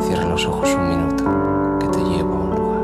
Cierra 0.00 0.24
los 0.28 0.44
ojos 0.44 0.74
un 0.74 0.88
minuto, 0.90 1.24
que 1.80 1.88
te 1.88 1.98
llevo 2.04 2.34
a 2.34 2.40
un 2.40 2.50
lugar. 2.50 2.82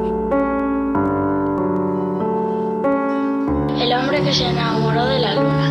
El 3.78 3.92
hombre 3.92 4.22
que 4.22 4.32
se 4.32 4.46
enamoró 4.48 5.04
de 5.04 5.18
la 5.18 5.34
luna. 5.34 5.68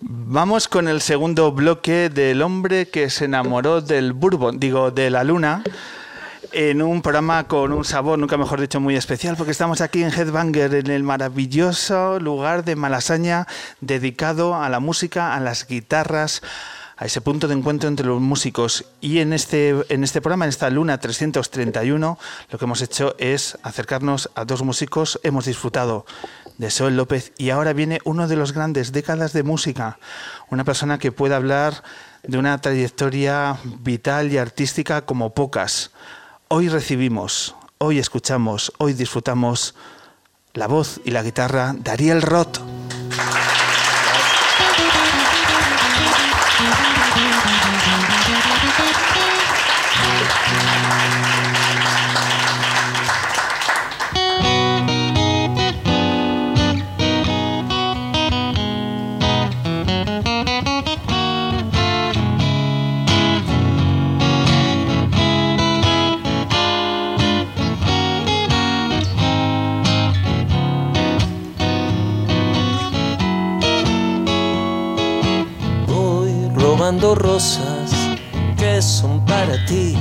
Vamos 0.00 0.68
con 0.68 0.88
el 0.88 1.02
segundo 1.02 1.52
bloque 1.52 2.08
del 2.08 2.40
hombre 2.40 2.88
que 2.88 3.10
se 3.10 3.26
enamoró 3.26 3.82
del 3.82 4.14
Bourbon, 4.14 4.58
digo, 4.58 4.90
de 4.90 5.10
la 5.10 5.22
luna, 5.24 5.62
en 6.52 6.82
un 6.82 7.02
programa 7.02 7.46
con 7.46 7.72
un 7.72 7.84
sabor, 7.84 8.18
nunca 8.18 8.36
mejor 8.36 8.60
dicho, 8.60 8.80
muy 8.80 8.96
especial, 8.96 9.36
porque 9.36 9.52
estamos 9.52 9.80
aquí 9.80 10.02
en 10.02 10.12
Headbanger, 10.12 10.74
en 10.74 10.90
el 10.90 11.02
maravilloso 11.02 12.18
lugar 12.20 12.64
de 12.64 12.76
Malasaña, 12.76 13.46
dedicado 13.80 14.54
a 14.54 14.68
la 14.68 14.80
música, 14.80 15.34
a 15.34 15.40
las 15.40 15.66
guitarras, 15.66 16.42
a 16.96 17.06
ese 17.06 17.20
punto 17.20 17.46
de 17.46 17.54
encuentro 17.54 17.88
entre 17.88 18.06
los 18.06 18.20
músicos. 18.20 18.84
Y 19.00 19.18
en 19.18 19.32
este, 19.32 19.74
en 19.88 20.02
este 20.02 20.20
programa, 20.20 20.44
en 20.44 20.50
esta 20.50 20.68
Luna 20.70 20.98
331, 20.98 22.18
lo 22.50 22.58
que 22.58 22.64
hemos 22.64 22.82
hecho 22.82 23.14
es 23.18 23.56
acercarnos 23.62 24.30
a 24.34 24.44
dos 24.44 24.62
músicos. 24.62 25.20
Hemos 25.22 25.44
disfrutado 25.44 26.06
de 26.56 26.70
Soel 26.70 26.96
López 26.96 27.32
y 27.38 27.50
ahora 27.50 27.72
viene 27.72 28.00
uno 28.04 28.26
de 28.26 28.36
los 28.36 28.52
grandes 28.52 28.90
décadas 28.90 29.32
de 29.32 29.44
música, 29.44 29.98
una 30.50 30.64
persona 30.64 30.98
que 30.98 31.12
puede 31.12 31.36
hablar 31.36 31.84
de 32.24 32.36
una 32.36 32.60
trayectoria 32.60 33.56
vital 33.80 34.32
y 34.32 34.38
artística 34.38 35.02
como 35.02 35.34
pocas. 35.34 35.92
Hoy 36.50 36.70
recibimos, 36.70 37.54
hoy 37.76 37.98
escuchamos, 37.98 38.72
hoy 38.78 38.94
disfrutamos 38.94 39.74
la 40.54 40.66
voz 40.66 40.98
y 41.04 41.10
la 41.10 41.22
guitarra 41.22 41.74
de 41.74 41.90
Ariel 41.90 42.22
Roth. 42.22 42.60
Rosas 77.16 77.92
que 78.56 78.82
son 78.82 79.24
para 79.24 79.64
ti, 79.66 79.96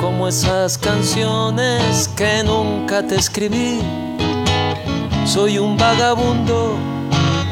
como 0.00 0.26
esas 0.26 0.78
canciones 0.78 2.08
que 2.16 2.42
nunca 2.42 3.06
te 3.06 3.16
escribí. 3.16 3.80
Soy 5.26 5.58
un 5.58 5.76
vagabundo 5.76 6.76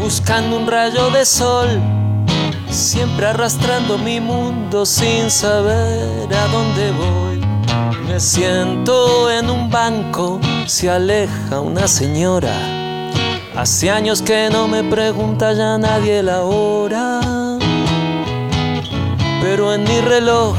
buscando 0.00 0.56
un 0.56 0.66
rayo 0.66 1.10
de 1.10 1.24
sol, 1.24 1.68
siempre 2.70 3.26
arrastrando 3.26 3.98
mi 3.98 4.20
mundo 4.20 4.84
sin 4.86 5.30
saber 5.30 6.28
a 6.34 6.46
dónde 6.48 6.90
voy. 6.92 7.40
Me 8.06 8.18
siento 8.18 9.30
en 9.30 9.48
un 9.50 9.70
banco, 9.70 10.40
se 10.66 10.90
aleja 10.90 11.60
una 11.60 11.86
señora. 11.86 12.54
Hace 13.54 13.90
años 13.90 14.22
que 14.22 14.48
no 14.50 14.66
me 14.66 14.82
pregunta 14.82 15.52
ya 15.52 15.76
nadie 15.76 16.22
la 16.22 16.42
hora 16.42 17.11
pero 19.42 19.74
en 19.74 19.82
mi 19.82 20.00
reloj 20.00 20.54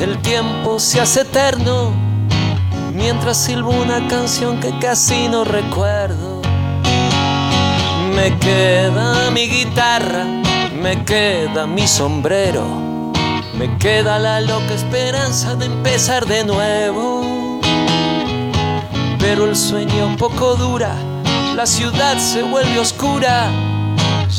el 0.00 0.16
tiempo 0.22 0.78
se 0.78 0.98
hace 0.98 1.20
eterno 1.20 1.92
mientras 2.94 3.36
silbo 3.36 3.70
una 3.70 4.08
canción 4.08 4.58
que 4.60 4.76
casi 4.78 5.28
no 5.28 5.44
recuerdo. 5.44 6.40
Me 8.14 8.36
queda 8.38 9.30
mi 9.30 9.46
guitarra, 9.46 10.24
me 10.82 11.04
queda 11.04 11.66
mi 11.66 11.86
sombrero, 11.86 12.64
me 13.58 13.76
queda 13.76 14.18
la 14.18 14.40
loca 14.40 14.72
esperanza 14.72 15.54
de 15.54 15.66
empezar 15.66 16.24
de 16.24 16.44
nuevo. 16.44 17.60
Pero 19.18 19.44
el 19.44 19.54
sueño 19.54 20.16
poco 20.16 20.56
dura, 20.56 20.94
la 21.54 21.66
ciudad 21.66 22.16
se 22.16 22.42
vuelve 22.42 22.78
oscura 22.78 23.50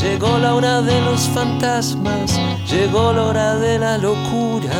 Llegó 0.02 0.38
la 0.38 0.54
hora 0.54 0.82
de 0.82 1.02
los 1.02 1.22
fantasmas, 1.22 2.40
llegó 2.70 3.14
la 3.14 3.24
hora 3.24 3.56
de 3.56 3.80
la 3.80 3.98
locura. 3.98 4.76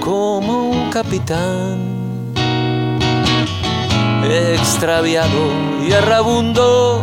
Como 0.00 0.70
un 0.70 0.90
capitán 0.90 1.94
extraviado 4.24 5.52
y 5.86 5.92
errabundo, 5.92 7.02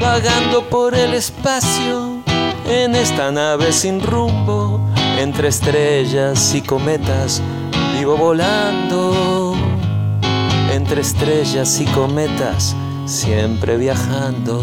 vagando 0.00 0.68
por 0.68 0.94
el 0.94 1.14
espacio 1.14 2.22
en 2.66 2.94
esta 2.94 3.30
nave 3.30 3.72
sin 3.72 4.00
rumbo, 4.02 4.80
entre 5.18 5.48
estrellas 5.48 6.54
y 6.54 6.62
cometas, 6.62 7.42
vivo 7.98 8.16
volando. 8.16 9.54
Entre 10.72 11.02
estrellas 11.02 11.80
y 11.80 11.84
cometas, 11.86 12.74
siempre 13.04 13.76
viajando. 13.76 14.62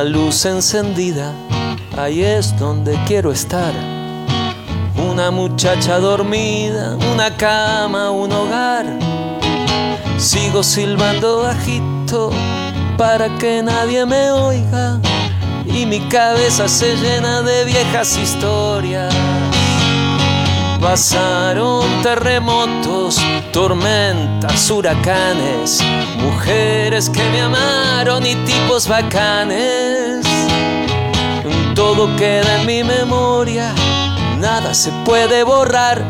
Una 0.00 0.04
luz 0.04 0.44
encendida, 0.44 1.32
ahí 1.96 2.22
es 2.22 2.56
donde 2.56 2.96
quiero 3.04 3.32
estar 3.32 3.72
una 5.10 5.32
muchacha 5.32 5.98
dormida, 5.98 6.96
una 7.12 7.36
cama, 7.36 8.12
un 8.12 8.30
hogar. 8.30 8.86
Sigo 10.16 10.62
silbando 10.62 11.40
bajito 11.40 12.30
para 12.96 13.28
que 13.38 13.60
nadie 13.60 14.06
me 14.06 14.30
oiga 14.30 15.00
y 15.66 15.84
mi 15.84 15.98
cabeza 16.08 16.68
se 16.68 16.94
llena 16.94 17.42
de 17.42 17.64
viejas 17.64 18.16
historias. 18.16 19.12
Pasaron 20.80 22.02
terremotos, 22.02 23.18
tormentas, 23.52 24.70
huracanes, 24.70 25.80
mujeres 26.20 27.10
que 27.10 27.22
me 27.30 27.40
amaron 27.42 28.24
y 28.24 28.34
tipos 28.34 28.88
bacanes. 28.88 30.24
Todo 31.74 32.14
queda 32.16 32.60
en 32.60 32.66
mi 32.66 32.82
memoria 32.84 33.74
nada 34.38 34.74
se 34.74 34.90
puede 35.04 35.42
borrar. 35.42 36.02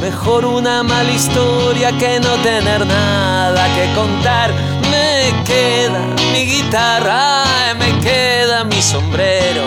Mejor 0.00 0.44
una 0.44 0.82
mala 0.82 1.10
historia 1.10 1.90
que 1.98 2.20
no 2.20 2.34
tener 2.36 2.86
nada 2.86 3.66
que 3.74 3.92
contar. 3.94 4.52
Me 4.90 5.32
queda 5.44 6.00
mi 6.32 6.44
guitarra, 6.46 7.74
me 7.78 7.98
queda 8.00 8.64
mi 8.64 8.80
sombrero, 8.80 9.64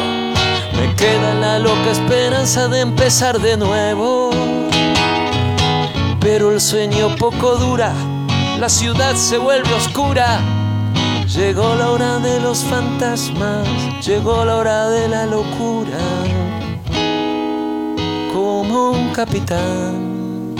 queda 1.01 1.33
la 1.33 1.57
loca 1.57 1.89
esperanza 1.89 2.68
de 2.68 2.81
empezar 2.81 3.39
de 3.39 3.57
nuevo. 3.57 4.30
Pero 6.19 6.51
el 6.51 6.62
sueño 6.62 7.15
poco 7.18 7.56
dura, 7.56 7.92
la 8.59 8.69
ciudad 8.69 9.15
se 9.15 9.39
vuelve 9.39 9.74
oscura. 9.74 10.39
Llegó 11.27 11.74
la 11.74 11.89
hora 11.89 12.19
de 12.19 12.39
los 12.39 12.59
fantasmas, 12.59 13.68
llegó 14.06 14.45
la 14.45 14.57
hora 14.57 14.89
de 14.89 15.07
la 15.07 15.25
locura 15.25 15.98
como 18.31 18.92
un 18.92 19.09
capitán 19.09 20.53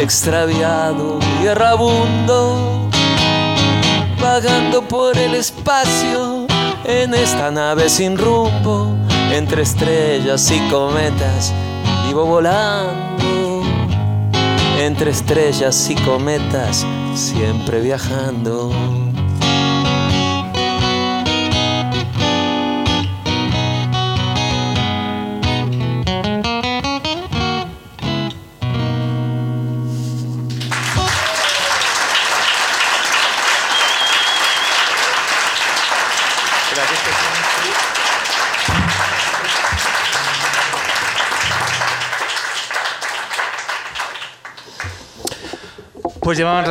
extraviado 0.00 1.20
y 1.42 1.46
errabundo, 1.46 2.88
vagando 4.20 4.82
por 4.88 5.16
el 5.16 5.34
espacio 5.34 6.49
en 6.84 7.14
esta 7.14 7.50
nave 7.50 7.88
sin 7.88 8.16
rumbo, 8.16 8.96
entre 9.32 9.62
estrellas 9.62 10.50
y 10.50 10.58
cometas, 10.70 11.52
vivo 12.06 12.24
volando, 12.26 13.62
entre 14.78 15.10
estrellas 15.10 15.90
y 15.90 15.94
cometas, 15.96 16.86
siempre 17.14 17.80
viajando. 17.80 18.70
Pues 46.30 46.38
llevaban... 46.38 46.64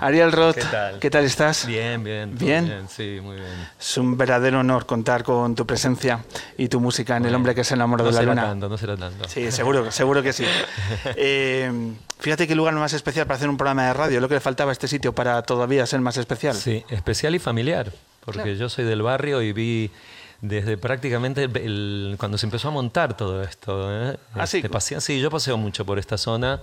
Ariel 0.00 0.32
Roth, 0.32 0.58
¿Qué 0.98 1.08
tal? 1.08 1.24
estás? 1.24 1.66
Bien, 1.68 2.02
bien. 2.02 2.36
todo 2.36 2.44
Bien. 2.44 2.88
Sí, 2.88 3.20
muy 3.22 3.36
bien. 3.36 3.46
Es 3.78 3.96
un 3.96 4.18
verdadero 4.18 4.58
honor 4.58 4.86
contar 4.86 5.22
con 5.22 5.54
tu 5.54 5.64
presencia 5.64 6.24
y 6.56 6.66
tu 6.66 6.80
música 6.80 7.16
en 7.16 7.26
El 7.26 7.34
hombre 7.36 7.54
que 7.54 7.62
se 7.62 7.74
enamoró 7.74 8.02
no 8.02 8.10
de 8.10 8.14
la 8.16 8.20
será 8.22 8.32
luna. 8.32 8.42
tanto, 8.42 8.68
no 8.68 8.76
será 8.76 8.96
tanto. 8.96 9.28
Sí, 9.28 9.52
seguro, 9.52 9.92
seguro 9.92 10.20
que 10.20 10.32
sí. 10.32 10.44
Eh, 11.14 11.70
fíjate 12.18 12.48
qué 12.48 12.56
lugar 12.56 12.74
más 12.74 12.92
especial 12.92 13.24
para 13.26 13.36
hacer 13.36 13.48
un 13.48 13.56
programa 13.56 13.86
de 13.86 13.94
radio. 13.94 14.20
Lo 14.20 14.28
que 14.28 14.34
le 14.34 14.40
faltaba 14.40 14.72
a 14.72 14.74
este 14.74 14.88
sitio 14.88 15.12
para 15.12 15.42
todavía 15.42 15.86
ser 15.86 16.00
más 16.00 16.16
especial. 16.16 16.56
Sí, 16.56 16.84
especial 16.90 17.36
y 17.36 17.38
familiar, 17.38 17.92
porque 18.24 18.56
yo 18.56 18.68
soy 18.68 18.84
del 18.84 19.02
barrio 19.02 19.42
y 19.42 19.52
vi 19.52 19.92
desde 20.40 20.76
prácticamente 20.76 21.44
el- 21.44 21.56
el- 21.56 22.16
cuando 22.18 22.38
se 22.38 22.46
empezó 22.46 22.68
a 22.68 22.70
montar 22.70 23.16
todo 23.16 23.42
esto. 23.42 23.88
¿eh? 24.12 24.16
Ah, 24.34 24.46
sí. 24.46 24.58
Este, 24.64 25.00
sí, 25.00 25.20
yo 25.20 25.30
paseo 25.30 25.56
mucho 25.56 25.84
por 25.84 25.98
esta 25.98 26.16
zona, 26.18 26.60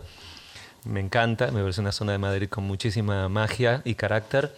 me 0.86 1.00
encanta, 1.00 1.52
me 1.52 1.62
parece 1.62 1.82
una 1.82 1.92
zona 1.92 2.12
de 2.14 2.18
Madrid 2.18 2.48
con 2.50 2.64
muchísima 2.64 3.28
magia 3.30 3.82
y 3.86 3.96
carácter. 3.96 4.56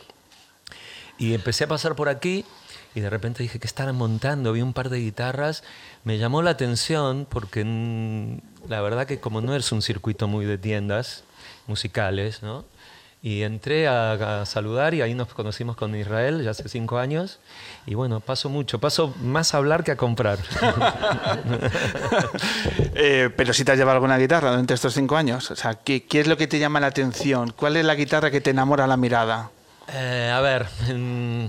Y 1.17 1.33
empecé 1.33 1.63
a 1.63 1.67
pasar 1.67 1.95
por 1.95 2.09
aquí 2.09 2.45
y 2.93 2.99
de 2.99 3.09
repente 3.09 3.41
dije 3.41 3.59
que 3.59 3.67
estarán 3.67 3.95
montando, 3.95 4.53
vi 4.53 4.61
un 4.61 4.73
par 4.73 4.89
de 4.89 4.99
guitarras, 4.99 5.63
me 6.03 6.17
llamó 6.19 6.41
la 6.41 6.51
atención 6.51 7.25
porque 7.29 7.63
la 8.67 8.81
verdad 8.81 9.07
que 9.07 9.19
como 9.19 9.41
no 9.41 9.55
es 9.55 9.71
un 9.71 9.81
circuito 9.81 10.27
muy 10.27 10.45
de 10.45 10.57
tiendas 10.57 11.23
musicales, 11.65 12.43
¿no? 12.43 12.65
Y 13.27 13.43
entré 13.43 13.89
a, 13.89 14.41
a 14.41 14.45
saludar 14.45 14.93
y 14.93 15.01
ahí 15.01 15.13
nos 15.13 15.27
conocimos 15.33 15.75
con 15.75 15.93
Israel 15.97 16.45
ya 16.45 16.51
hace 16.51 16.69
cinco 16.69 16.97
años. 16.97 17.39
Y 17.85 17.93
bueno, 17.93 18.21
paso 18.21 18.47
mucho, 18.47 18.79
paso 18.79 19.13
más 19.21 19.53
a 19.53 19.57
hablar 19.57 19.83
que 19.83 19.91
a 19.91 19.97
comprar. 19.97 20.39
Eh, 22.99 23.29
pero 23.37 23.53
si 23.53 23.63
te 23.63 23.71
has 23.71 23.77
llevado 23.77 23.97
alguna 23.97 24.17
guitarra 24.17 24.49
durante 24.49 24.73
estos 24.73 24.95
cinco 24.95 25.17
años. 25.17 25.51
O 25.51 25.55
sea, 25.55 25.75
¿qué, 25.75 26.05
qué 26.05 26.19
es 26.19 26.25
lo 26.25 26.35
que 26.35 26.47
te 26.47 26.57
llama 26.57 26.79
la 26.79 26.87
atención? 26.87 27.53
¿Cuál 27.55 27.77
es 27.77 27.85
la 27.85 27.93
guitarra 27.93 28.31
que 28.31 28.41
te 28.41 28.49
enamora 28.49 28.87
la 28.87 28.97
mirada? 28.97 29.51
Eh, 29.93 30.31
a 30.33 30.41
ver, 30.41 30.65
mm, 30.91 31.45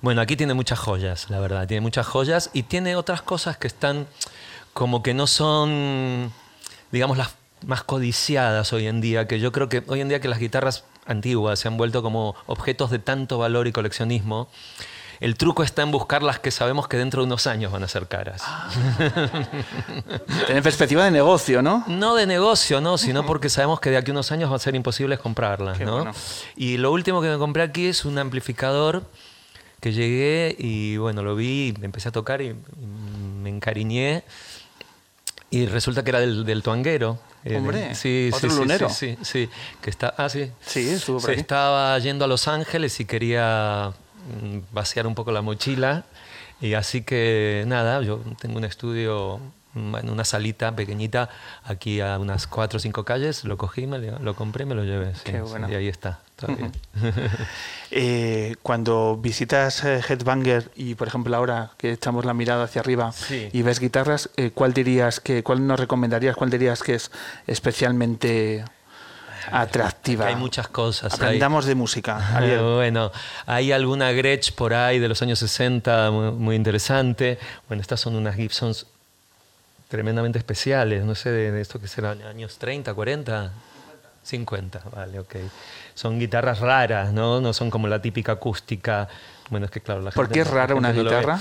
bueno, 0.00 0.20
aquí 0.20 0.36
tiene 0.36 0.54
muchas 0.54 0.78
joyas, 0.78 1.30
la 1.30 1.40
verdad, 1.40 1.66
tiene 1.66 1.80
muchas 1.80 2.06
joyas 2.06 2.50
y 2.52 2.62
tiene 2.62 2.94
otras 2.94 3.22
cosas 3.22 3.56
que 3.56 3.66
están 3.66 4.06
como 4.72 5.02
que 5.02 5.14
no 5.14 5.26
son, 5.26 6.32
digamos, 6.92 7.18
las 7.18 7.34
más 7.66 7.82
codiciadas 7.82 8.72
hoy 8.72 8.86
en 8.86 9.00
día, 9.00 9.26
que 9.26 9.40
yo 9.40 9.50
creo 9.50 9.68
que 9.68 9.82
hoy 9.88 10.00
en 10.00 10.08
día 10.08 10.20
que 10.20 10.28
las 10.28 10.38
guitarras 10.38 10.84
antiguas 11.08 11.58
se 11.58 11.68
han 11.68 11.76
vuelto 11.76 12.02
como 12.02 12.34
objetos 12.46 12.90
de 12.90 12.98
tanto 12.98 13.38
valor 13.38 13.66
y 13.66 13.72
coleccionismo. 13.72 14.48
El 15.20 15.36
truco 15.36 15.64
está 15.64 15.82
en 15.82 15.90
buscar 15.90 16.22
las 16.22 16.38
que 16.38 16.52
sabemos 16.52 16.86
que 16.86 16.96
dentro 16.96 17.22
de 17.22 17.26
unos 17.26 17.48
años 17.48 17.72
van 17.72 17.82
a 17.82 17.88
ser 17.88 18.06
caras. 18.06 18.40
Tener 20.46 20.62
perspectiva 20.62 21.04
de 21.04 21.10
negocio, 21.10 21.60
¿no? 21.60 21.84
No 21.88 22.14
de 22.14 22.26
negocio, 22.26 22.80
no, 22.80 22.98
sino 22.98 23.26
porque 23.26 23.48
sabemos 23.48 23.80
que 23.80 23.90
de 23.90 23.96
aquí 23.96 24.10
a 24.10 24.14
unos 24.14 24.30
años 24.30 24.50
va 24.52 24.56
a 24.56 24.60
ser 24.60 24.76
imposible 24.76 25.18
comprarlas, 25.18 25.76
Qué 25.76 25.84
¿no? 25.84 25.96
bueno. 25.96 26.12
Y 26.56 26.76
lo 26.76 26.92
último 26.92 27.20
que 27.20 27.28
me 27.28 27.38
compré 27.38 27.64
aquí 27.64 27.86
es 27.86 28.04
un 28.04 28.16
amplificador 28.18 29.02
que 29.80 29.92
llegué 29.92 30.54
y 30.58 30.96
bueno, 30.98 31.22
lo 31.22 31.34
vi, 31.34 31.74
empecé 31.82 32.10
a 32.10 32.12
tocar 32.12 32.40
y, 32.40 32.50
y 32.50 32.86
me 33.42 33.48
encariñé 33.48 34.22
y 35.50 35.66
resulta 35.66 36.04
que 36.04 36.10
era 36.10 36.20
del, 36.20 36.44
del 36.44 36.62
tuanguero. 36.62 37.18
Eh, 37.44 37.56
Hombre, 37.56 37.94
sí, 37.94 38.30
otro 38.32 38.50
sí, 38.50 38.54
sí, 38.54 38.60
lunero. 38.60 38.88
Sí, 38.90 39.16
sí, 39.22 39.24
sí, 39.24 39.50
que 39.80 39.90
está, 39.90 40.14
ah, 40.16 40.28
sí. 40.28 40.50
Sí, 40.60 40.88
estuvo 40.88 41.20
por 41.20 41.30
Se 41.30 41.40
estaba 41.40 41.98
yendo 41.98 42.24
a 42.24 42.28
Los 42.28 42.48
Ángeles 42.48 42.98
y 43.00 43.04
quería 43.04 43.92
mm, 44.42 44.58
vaciar 44.72 45.06
un 45.06 45.14
poco 45.14 45.32
la 45.32 45.42
mochila. 45.42 46.04
Y 46.60 46.74
así 46.74 47.02
que 47.02 47.64
nada, 47.66 48.02
yo 48.02 48.20
tengo 48.40 48.58
un 48.58 48.64
estudio 48.64 49.40
en 49.98 50.10
una 50.10 50.24
salita 50.24 50.74
pequeñita 50.74 51.28
aquí 51.64 52.00
a 52.00 52.18
unas 52.18 52.46
cuatro 52.46 52.76
o 52.78 52.80
cinco 52.80 53.04
calles, 53.04 53.44
lo 53.44 53.56
cogí, 53.56 53.86
me 53.86 53.98
lo, 53.98 54.18
lo 54.18 54.34
compré 54.34 54.64
y 54.64 54.66
me 54.66 54.74
lo 54.74 54.84
llevé. 54.84 55.14
sí, 55.24 55.32
bueno. 55.48 55.70
y 55.70 55.74
ahí 55.74 55.88
está. 55.88 56.18
todavía. 56.36 56.70
Eh, 57.90 58.56
cuando 58.62 59.16
visitas 59.16 59.82
eh, 59.82 60.02
Headbanger 60.06 60.70
y, 60.76 60.94
por 60.94 61.08
ejemplo, 61.08 61.34
ahora 61.34 61.70
que 61.78 61.92
echamos 61.92 62.26
la 62.26 62.34
mirada 62.34 62.64
hacia 62.64 62.80
arriba 62.82 63.12
Sí. 63.12 63.48
y 63.50 63.62
ves 63.62 63.80
guitarras, 63.80 64.28
eh, 64.36 64.50
¿cuál 64.54 64.74
dirías 64.74 65.20
que, 65.20 65.42
cuál 65.42 65.66
nos 65.66 65.80
recomendarías, 65.80 66.36
cuál 66.36 66.50
dirías 66.50 66.82
que 66.82 66.94
es 66.96 67.10
especialmente 67.46 68.62
atractiva? 69.50 70.26
Hay 70.26 70.36
muchas 70.36 70.68
cosas. 70.68 71.14
hay- 71.14 71.18
Aprendamos 71.18 71.64
de 71.64 71.74
música, 71.74 72.16
Ariel. 72.36 72.60
Bueno, 72.74 73.10
hay 73.46 73.72
alguna 73.72 74.12
Gretsch 74.12 74.52
por 74.52 74.74
ahí 74.74 74.98
de 74.98 75.08
los 75.08 75.22
años 75.22 75.38
60 75.38 76.10
muy, 76.10 76.30
muy 76.32 76.56
interesante. 76.56 77.38
Bueno, 77.68 77.80
estas 77.80 78.00
son 78.00 78.16
unas 78.16 78.36
Gibsons 78.36 78.86
tremendamente 79.88 80.38
especiales, 80.38 81.04
no 81.04 81.14
sé, 81.14 81.30
de, 81.30 81.60
esto 81.60 81.80
que 81.80 81.88
serán 81.88 82.22
años 82.22 82.58
30, 82.58 82.92
40, 82.94 83.52
50, 84.22 84.82
vale, 84.94 85.18
ok. 85.18 85.36
Son 85.94 86.18
guitarras 86.18 86.60
raras, 86.60 87.12
¿no? 87.12 87.40
No 87.40 87.52
son 87.52 87.70
como 87.70 87.88
la 87.88 88.00
típica 88.00 88.32
acústica. 88.32 89.08
Bueno, 89.50 89.66
es 89.66 89.72
que 89.72 89.80
claro, 89.80 90.02
la 90.02 90.10
¿Por 90.10 90.26
gente 90.26 90.34
qué 90.34 90.40
es 90.40 90.50
rara 90.50 90.74
una 90.74 90.92
no 90.92 91.02
guitarra? 91.02 91.38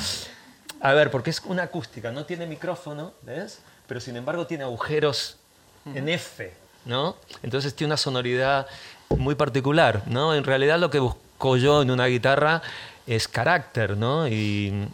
A 0.80 0.94
ver, 0.94 1.12
porque 1.12 1.32
es 1.32 1.42
una 1.46 1.64
acústica, 1.64 2.12
no 2.12 2.26
tiene 2.26 2.48
micrófono, 2.48 3.14
¿ves? 3.24 3.60
Pero 3.88 4.00
sin 4.00 4.16
embargo 4.16 4.48
tiene 4.48 4.64
agujeros 4.64 5.38
en 5.86 6.08
F, 6.10 6.54
¿no? 6.86 7.16
Entonces 7.44 7.74
tiene 7.76 7.90
una 7.90 7.98
sonoridad 7.98 8.68
muy 9.10 9.36
particular, 9.36 10.04
¿no? 10.06 10.36
En 10.36 10.44
realidad 10.44 10.80
lo 10.80 10.90
que 10.90 11.00
busco 11.00 11.58
yo 11.58 11.82
en 11.82 11.92
una 11.92 12.06
guitarra 12.06 12.62
es 13.06 13.28
carácter, 13.28 13.98
¿no? 13.98 14.28
Y 14.28 14.88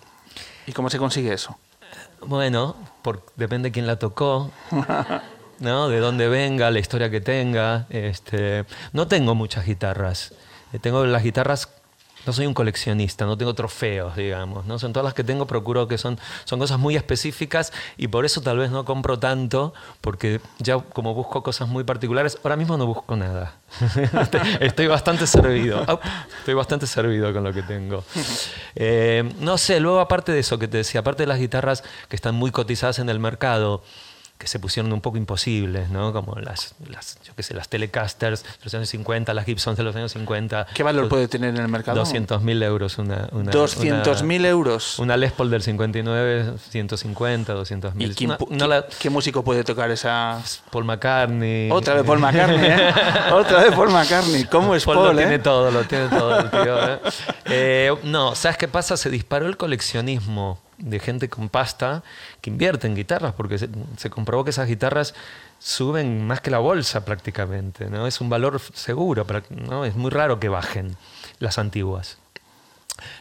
¿Y 0.65 0.71
cómo 0.71 0.89
se 0.89 0.97
consigue 0.97 1.33
eso? 1.33 1.57
bueno, 2.25 2.75
por- 3.03 3.23
depende 3.35 3.67
de 3.69 3.71
quién 3.73 3.85
la 3.85 3.97
tocó, 3.99 4.49
¿no? 5.59 5.89
De 5.89 5.99
dónde 5.99 6.27
venga, 6.27 6.71
la 6.71 6.79
historia 6.79 7.09
que 7.11 7.21
tenga. 7.21 7.85
Este, 7.89 8.65
no 8.93 9.07
tengo 9.07 9.35
muchas 9.35 9.65
guitarras. 9.65 10.33
Eh, 10.73 10.79
Tengo 10.79 11.05
las 11.05 11.21
guitarras. 11.23 11.69
No 12.25 12.31
soy 12.31 12.45
un 12.45 12.53
coleccionista, 12.53 13.25
no 13.25 13.37
tengo 13.37 13.53
trofeos, 13.53 14.15
digamos. 14.15 14.65
¿no? 14.65 14.79
Son 14.79 14.93
todas 14.93 15.03
las 15.03 15.13
que 15.13 15.25
tengo, 15.25 15.45
procuro 15.45 15.89
que 15.89 15.97
son, 15.97 16.17
son 16.45 16.57
cosas 16.57 16.79
muy 16.79 16.95
específicas 16.95 17.73
y 17.97 18.07
por 18.07 18.23
eso 18.23 18.39
tal 18.39 18.57
vez 18.59 18.71
no 18.71 18.85
compro 18.85 19.19
tanto, 19.19 19.73
porque 19.99 20.39
ya 20.59 20.77
como 20.79 21.13
busco 21.13 21.43
cosas 21.43 21.67
muy 21.67 21.83
particulares, 21.83 22.37
ahora 22.41 22.55
mismo 22.55 22.77
no 22.77 22.85
busco 22.87 23.17
nada. 23.17 23.55
Estoy- 24.61 24.87
bastante 24.87 25.27
servido. 25.27 25.85
Estoy 26.39 26.53
bastante 26.53 26.87
servido 26.87 27.33
con 27.33 27.43
lo 27.43 27.51
que 27.51 27.61
tengo. 27.63 28.05
Eh, 28.75 29.29
no 29.39 29.57
sé, 29.57 29.81
luego 29.81 29.99
aparte 29.99 30.31
de 30.31 30.39
eso 30.39 30.57
que 30.57 30.69
te 30.69 30.77
decía, 30.77 31.01
aparte 31.01 31.23
de 31.23 31.27
las 31.27 31.39
guitarras 31.39 31.83
que 32.07 32.15
están 32.15 32.35
muy 32.35 32.51
cotizadas 32.51 32.99
en 32.99 33.09
el 33.09 33.19
mercado, 33.19 33.83
que 34.43 34.49
se 34.49 34.59
pusieron 34.59 34.91
un 34.91 34.99
poco 34.99 35.15
imposibles, 35.17 35.89
¿no? 35.89 36.11
Como 36.11 36.35
las, 36.35 36.75
las 36.89 37.17
yo 37.25 37.33
qué 37.33 37.43
sé, 37.43 37.53
las 37.53 37.69
Telecasters 37.69 38.43
de 38.43 38.49
los 38.65 38.73
años 38.73 38.89
50, 38.89 39.33
las 39.33 39.45
Gibsons 39.45 39.77
de 39.77 39.83
los 39.83 39.95
años 39.95 40.11
50. 40.11 40.67
¿Qué 40.73 40.83
valor 40.83 41.07
puede 41.07 41.29
tener 41.29 41.55
en 41.55 41.61
el 41.61 41.69
mercado? 41.69 42.03
200.000 42.03 42.61
euros 42.63 42.97
una... 42.97 43.29
una 43.31 43.53
200.000 43.53 44.45
euros. 44.45 44.99
Una 44.99 45.15
Les 45.15 45.31
Paul 45.31 45.49
del 45.49 45.61
59, 45.63 46.55
150, 46.71 47.55
200.000. 47.55 47.93
¿Y 48.11 48.13
quién, 48.15 48.31
Una- 48.31 48.37
no 48.49 48.67
la- 48.67 48.85
qué 48.99 49.09
músico 49.09 49.45
puede 49.45 49.63
tocar 49.63 49.89
esa...? 49.91 50.41
Paul 50.69 50.83
McCartney. 50.83 51.71
Otra 51.71 51.93
vez 51.93 52.03
Paul 52.03 52.19
McCartney, 52.19 52.65
¿eh? 52.69 52.93
Otra 53.31 53.63
vez 53.63 53.73
Paul 53.73 53.91
McCartney. 53.91 54.43
¿Cómo 54.43 54.75
es 54.75 54.83
Paul 54.83 54.97
Paul, 54.97 55.07
lo 55.07 55.13
eh? 55.13 55.23
tiene 55.23 55.39
todo, 55.39 55.71
lo 55.71 55.83
tiene 55.85 56.09
todo 56.09 56.37
el 56.39 56.49
tío. 56.51 56.93
¿eh? 56.93 56.99
Eh, 57.45 57.95
no, 58.03 58.35
¿sabes 58.35 58.57
qué 58.57 58.67
pasa? 58.67 58.97
Se 58.97 59.09
disparó 59.09 59.47
el 59.47 59.55
coleccionismo 59.55 60.59
de 60.77 60.99
gente 60.99 61.29
con 61.29 61.49
pasta 61.49 62.03
que 62.41 62.49
invierte 62.49 62.87
en 62.87 62.95
guitarras, 62.95 63.33
porque 63.33 63.57
se, 63.57 64.09
comprobó 64.09 64.43
que 64.43 64.49
esas 64.49 64.67
guitarras 64.67 65.13
suben 65.59 66.25
más 66.25 66.41
que 66.41 66.51
la 66.51 66.59
bolsa 66.59 67.05
prácticamente, 67.05 67.89
¿no? 67.89 68.07
Es 68.07 68.21
un 68.21 68.29
valor 68.29 68.59
seguro, 68.73 69.25
¿no? 69.49 69.85
Es 69.85 69.95
muy 69.95 70.11
raro 70.11 70.39
que 70.39 70.49
bajen 70.49 70.97
las 71.39 71.57
antiguas. 71.57 72.17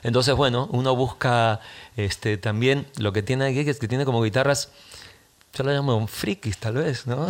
Entonces, 0.03 0.35
bueno, 0.35 0.69
uno 0.71 0.95
busca 0.95 1.61
este, 1.97 2.37
también 2.37 2.87
lo 2.97 3.13
que 3.13 3.23
tiene 3.23 3.47
aquí, 3.47 3.69
es 3.69 3.79
que 3.79 3.89
tiene 3.89 4.05
como 4.05 4.23
guitarras, 4.23 4.71
yo 5.55 5.65
la 5.65 5.73
llamo 5.73 6.07
frikis 6.07 6.59
tal 6.59 6.75
vez, 6.75 7.07
¿no? 7.07 7.29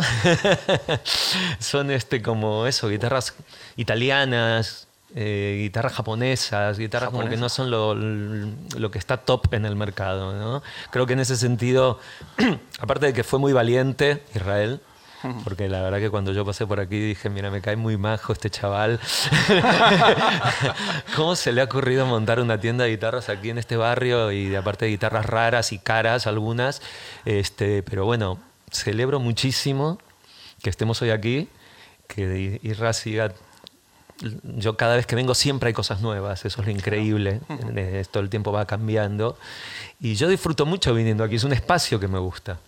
Son 1.59 1.91
este 1.91 2.21
como 2.21 2.67
eso, 2.67 2.89
guitarras 2.89 3.33
italianas, 3.75 4.87
eh, 5.15 5.59
guitarras 5.61 5.93
japonesas, 5.93 6.77
guitarras 6.77 7.11
como 7.11 7.29
que 7.29 7.37
no 7.37 7.49
son 7.49 7.69
lo, 7.69 7.93
lo 7.93 8.91
que 8.91 8.99
está 8.99 9.17
top 9.17 9.53
en 9.53 9.65
el 9.65 9.75
mercado, 9.75 10.33
¿no? 10.33 10.63
Creo 10.91 11.05
que 11.05 11.13
en 11.13 11.19
ese 11.19 11.37
sentido, 11.37 11.99
aparte 12.79 13.07
de 13.07 13.13
que 13.13 13.23
fue 13.23 13.39
muy 13.39 13.53
valiente 13.53 14.23
Israel, 14.33 14.81
porque 15.43 15.69
la 15.69 15.81
verdad 15.81 15.99
que 15.99 16.09
cuando 16.09 16.33
yo 16.33 16.43
pasé 16.45 16.67
por 16.67 16.79
aquí 16.81 16.99
dije, 16.99 17.29
mira, 17.29 17.49
me 17.49 17.61
cae 17.61 17.77
muy 17.77 17.95
majo 17.95 18.33
este 18.33 18.49
chaval. 18.49 18.99
¿Cómo 21.15 21.35
se 21.35 21.53
le 21.53 21.61
ha 21.61 21.63
ocurrido 21.63 22.05
montar 22.05 22.41
una 22.41 22.59
tienda 22.59 22.83
de 22.83 22.91
guitarras 22.91 23.29
aquí 23.29 23.49
en 23.49 23.57
este 23.57 23.77
barrio 23.77 24.31
y 24.31 24.49
de 24.49 24.57
aparte 24.57 24.85
de 24.85 24.91
guitarras 24.91 25.25
raras 25.25 25.71
y 25.71 25.79
caras 25.79 26.27
algunas? 26.27 26.81
Este, 27.23 27.83
pero 27.83 28.03
bueno, 28.05 28.37
celebro 28.69 29.21
muchísimo 29.21 29.97
que 30.61 30.69
estemos 30.69 31.01
hoy 31.01 31.11
aquí, 31.11 31.47
que 32.07 32.59
Irra 32.61 32.91
siga 32.91 33.33
yo 34.43 34.77
cada 34.77 34.95
vez 34.95 35.05
que 35.05 35.15
vengo 35.15 35.35
siempre 35.35 35.67
hay 35.67 35.73
cosas 35.73 36.01
nuevas, 36.01 36.45
eso 36.45 36.61
es 36.61 36.67
lo 36.67 36.71
increíble, 36.71 37.41
eh, 37.75 38.05
todo 38.09 38.23
el 38.23 38.29
tiempo 38.29 38.51
va 38.51 38.65
cambiando. 38.65 39.37
Y 39.99 40.15
yo 40.15 40.27
disfruto 40.27 40.65
mucho 40.65 40.93
viniendo 40.93 41.23
aquí, 41.23 41.35
es 41.35 41.43
un 41.43 41.53
espacio 41.53 41.99
que 41.99 42.07
me 42.07 42.19
gusta. 42.19 42.59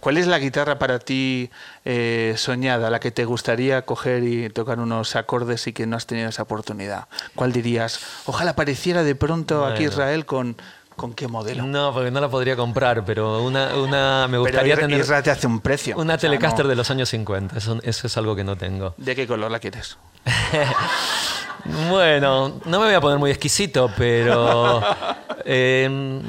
¿Cuál 0.00 0.16
es 0.16 0.26
la 0.26 0.38
guitarra 0.38 0.78
para 0.78 0.98
ti 0.98 1.50
eh, 1.84 2.34
soñada, 2.36 2.90
la 2.90 2.98
que 2.98 3.10
te 3.10 3.24
gustaría 3.24 3.82
coger 3.82 4.24
y 4.24 4.50
tocar 4.50 4.80
unos 4.80 5.14
acordes 5.14 5.66
y 5.68 5.72
que 5.72 5.86
no 5.86 5.96
has 5.96 6.06
tenido 6.06 6.28
esa 6.28 6.42
oportunidad? 6.42 7.06
¿Cuál 7.34 7.52
dirías? 7.52 8.00
Ojalá 8.26 8.52
apareciera 8.52 9.04
de 9.04 9.14
pronto 9.14 9.64
aquí. 9.64 9.84
Israel 9.84 10.26
con, 10.26 10.56
con 10.98 11.14
qué 11.14 11.28
modelo. 11.28 11.64
No, 11.64 11.94
porque 11.94 12.10
no 12.10 12.20
la 12.20 12.28
podría 12.28 12.56
comprar, 12.56 13.04
pero 13.04 13.42
una, 13.42 13.74
una 13.76 14.26
me 14.28 14.36
gustaría 14.36 14.76
tener 14.76 15.00
Isra 15.00 15.22
te 15.22 15.30
hace 15.30 15.46
un 15.46 15.60
precio. 15.60 15.94
una 15.96 16.14
O 16.14 16.18
sea, 16.18 16.28
Telecaster 16.28 16.64
no- 16.66 16.68
de 16.70 16.76
los 16.76 16.90
años 16.90 17.08
50, 17.08 17.56
eso, 17.56 17.78
eso 17.82 18.06
es 18.06 18.16
algo 18.18 18.36
que 18.36 18.44
no 18.44 18.56
tengo. 18.56 18.92
¿De 18.98 19.14
qué 19.16 19.26
color 19.26 19.50
la 19.50 19.60
quieres? 19.60 19.96
Bueno, 21.90 22.60
no 22.64 22.80
me 22.80 22.86
voy 22.86 22.94
a 22.94 23.00
poner 23.00 23.18
muy 23.18 23.30
exquisito, 23.30 23.90
pero 23.96 24.80
eh, 25.44 26.20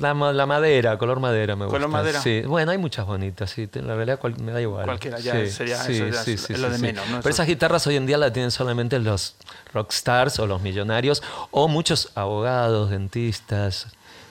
la, 0.00 0.12
ma- 0.14 0.32
la 0.32 0.46
madera, 0.46 0.98
color 0.98 1.20
madera 1.20 1.54
me 1.54 1.66
gusta. 1.66 1.78
¿Color 1.78 1.88
madera? 1.90 2.20
Sí, 2.20 2.42
bueno, 2.46 2.72
hay 2.72 2.78
muchas 2.78 3.06
bonitas, 3.06 3.50
sí, 3.50 3.68
la 3.74 3.94
realidad 3.94 4.18
cual- 4.18 4.38
me 4.40 4.50
da 4.50 4.60
igual. 4.60 4.84
Cualquiera, 4.84 5.20
ya 5.20 5.32
Sí, 5.34 5.50
sería- 5.50 5.76
sí, 5.82 5.92
eso 5.94 6.06
ya 6.08 6.22
sí, 6.24 6.32
es 6.32 6.40
sí, 6.42 6.54
lo 6.54 6.66
sí, 6.66 6.72
de 6.72 6.76
sí. 6.76 6.82
menos, 6.82 7.06
¿no? 7.10 7.18
Pero 7.20 7.30
esas 7.30 7.46
guitarras 7.46 7.86
hoy 7.86 7.96
en 7.96 8.06
día 8.06 8.18
la 8.18 8.32
tienen 8.32 8.50
solamente 8.50 8.98
los 8.98 9.36
rockstars 9.72 10.38
o 10.40 10.46
los 10.46 10.62
millonarios 10.62 11.22
o 11.50 11.68
muchos 11.68 12.10
abogados, 12.14 12.90
dentistas, 12.90 13.86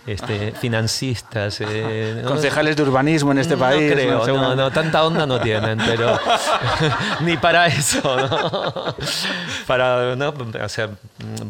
este, 0.08 0.51
financistas. 0.53 1.60
eh, 1.62 2.20
¿no? 2.24 2.29
Concejales 2.29 2.75
de 2.75 2.84
urbanismo 2.84 3.31
en 3.31 3.39
este 3.39 3.53
no 3.55 3.60
país. 3.60 3.91
creo, 3.91 4.25
no, 4.27 4.55
no, 4.55 4.72
tanta 4.72 5.03
onda 5.03 5.25
no 5.25 5.39
tienen, 5.39 5.77
pero 5.77 6.20
ni 7.22 7.38
para 7.38 7.67
eso. 7.67 8.01
Para 9.67 10.15
¿no? 10.15 10.29
o 10.63 10.70
sea, 10.70 10.89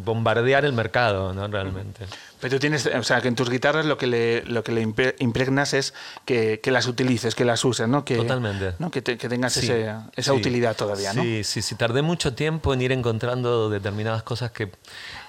bombardear 0.04 0.66
el 0.66 0.74
mercado, 0.74 1.34
¿no? 1.34 1.48
Realmente. 1.48 2.06
Pero 2.40 2.60
tienes, 2.60 2.88
o 2.88 3.04
sea, 3.04 3.22
que 3.22 3.28
en 3.28 3.36
tus 3.36 3.50
guitarras 3.52 3.86
lo 3.86 3.98
que 4.00 4.08
le, 4.08 4.44
lo 4.46 4.64
que 4.64 4.72
le 4.72 4.84
impre- 4.86 5.14
impregnas 5.20 5.74
es 5.76 5.94
que, 6.26 6.60
que 6.60 6.72
las 6.72 6.88
utilices, 6.88 7.36
que 7.36 7.46
las 7.46 7.64
uses, 7.64 7.88
¿no? 7.88 8.04
Que, 8.04 8.16
Totalmente. 8.16 8.74
¿no? 8.80 8.90
Que, 8.90 9.04
te- 9.04 9.16
que 9.18 9.30
tengas 9.30 9.54
Sí, 9.54 9.60
ese- 9.68 9.92
esa 10.16 10.32
sí. 10.34 10.38
utilidad 10.38 10.76
todavía, 10.76 11.14
¿no? 11.14 11.22
Sí, 11.22 11.44
sí, 11.44 11.62
sí. 11.62 11.76
Tardé 11.76 12.02
mucho 12.02 12.34
tiempo 12.34 12.74
en 12.74 12.82
ir 12.82 12.92
encontrando 12.92 13.70
determinadas 13.70 14.24
cosas 14.24 14.52
que... 14.52 14.72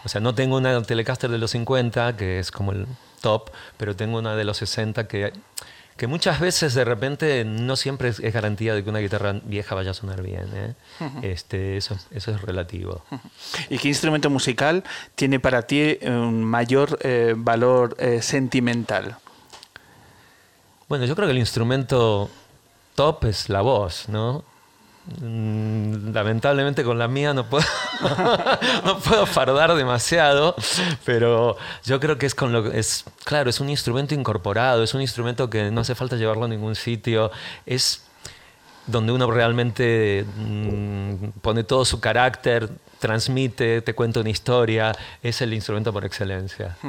O 0.04 0.08
sea, 0.08 0.20
no 0.22 0.34
tengo 0.34 0.56
una 0.56 0.80
Telecaster 0.82 1.30
de 1.30 1.36
los 1.38 1.50
50, 1.50 2.16
que 2.16 2.38
es 2.38 2.50
como 2.50 2.72
el 2.72 2.86
top, 3.22 3.50
pero 3.78 3.96
tengo 3.96 4.18
una 4.18 4.36
de 4.36 4.44
los 4.44 4.58
60 4.58 5.08
que, 5.08 5.32
que 5.96 6.06
muchas 6.06 6.40
veces 6.40 6.74
de 6.74 6.84
repente 6.84 7.44
no 7.46 7.76
siempre 7.76 8.10
es, 8.10 8.20
es 8.20 8.34
garantía 8.34 8.74
de 8.74 8.84
que 8.84 8.90
una 8.90 8.98
guitarra 8.98 9.40
vieja 9.44 9.74
vaya 9.74 9.92
a 9.92 9.94
sonar 9.94 10.22
bien. 10.22 10.50
¿eh? 10.54 10.74
este, 11.22 11.78
eso, 11.78 11.96
eso 12.10 12.32
es 12.32 12.42
relativo. 12.42 13.02
¿Y 13.70 13.78
qué 13.78 13.88
instrumento 13.88 14.28
musical 14.28 14.84
tiene 15.14 15.40
para 15.40 15.62
ti 15.62 15.98
un 16.02 16.44
mayor 16.44 16.98
eh, 17.02 17.32
valor 17.34 17.96
eh, 17.98 18.20
sentimental? 18.20 19.16
Bueno, 20.88 21.06
yo 21.06 21.14
creo 21.16 21.26
que 21.26 21.32
el 21.32 21.38
instrumento 21.38 22.28
top 22.94 23.24
es 23.24 23.48
la 23.48 23.62
voz, 23.62 24.10
¿no? 24.10 24.44
Mm, 25.20 26.12
Lamentablemente 26.12 26.84
con 26.84 26.98
la 26.98 27.08
mía 27.08 27.34
no 27.34 27.48
puedo, 27.48 27.64
no 28.84 28.98
puedo 29.00 29.26
fardar 29.26 29.74
demasiado, 29.74 30.54
pero 31.04 31.56
yo 31.84 31.98
creo 31.98 32.18
que 32.18 32.26
es 32.26 32.34
con 32.34 32.52
lo 32.52 32.70
que 32.70 32.78
es, 32.78 33.04
claro, 33.24 33.50
es 33.50 33.58
un 33.60 33.68
instrumento 33.68 34.14
incorporado, 34.14 34.82
es 34.82 34.94
un 34.94 35.00
instrumento 35.00 35.50
que 35.50 35.70
no 35.70 35.80
hace 35.80 35.94
falta 35.94 36.16
llevarlo 36.16 36.44
a 36.44 36.48
ningún 36.48 36.76
sitio, 36.76 37.30
es 37.66 38.04
donde 38.86 39.12
uno 39.12 39.30
realmente 39.30 40.24
mm, 40.36 41.40
pone 41.40 41.64
todo 41.64 41.84
su 41.84 42.00
carácter, 42.00 42.68
transmite, 42.98 43.82
te 43.82 43.94
cuenta 43.94 44.20
una 44.20 44.30
historia, 44.30 44.92
es 45.22 45.40
el 45.40 45.52
instrumento 45.54 45.92
por 45.92 46.04
excelencia. 46.04 46.76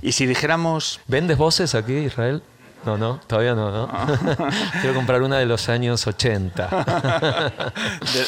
Y 0.00 0.12
si 0.12 0.24
dijéramos, 0.24 1.00
¿Vendes 1.06 1.36
voces 1.36 1.74
aquí, 1.74 1.92
Israel? 1.92 2.42
No, 2.84 2.96
no, 2.96 3.20
todavía 3.26 3.54
no, 3.54 3.70
¿no? 3.70 3.88
Quiero 4.80 4.94
comprar 4.94 5.22
una 5.22 5.38
de 5.38 5.46
los 5.46 5.68
años 5.68 6.06
80. 6.06 6.68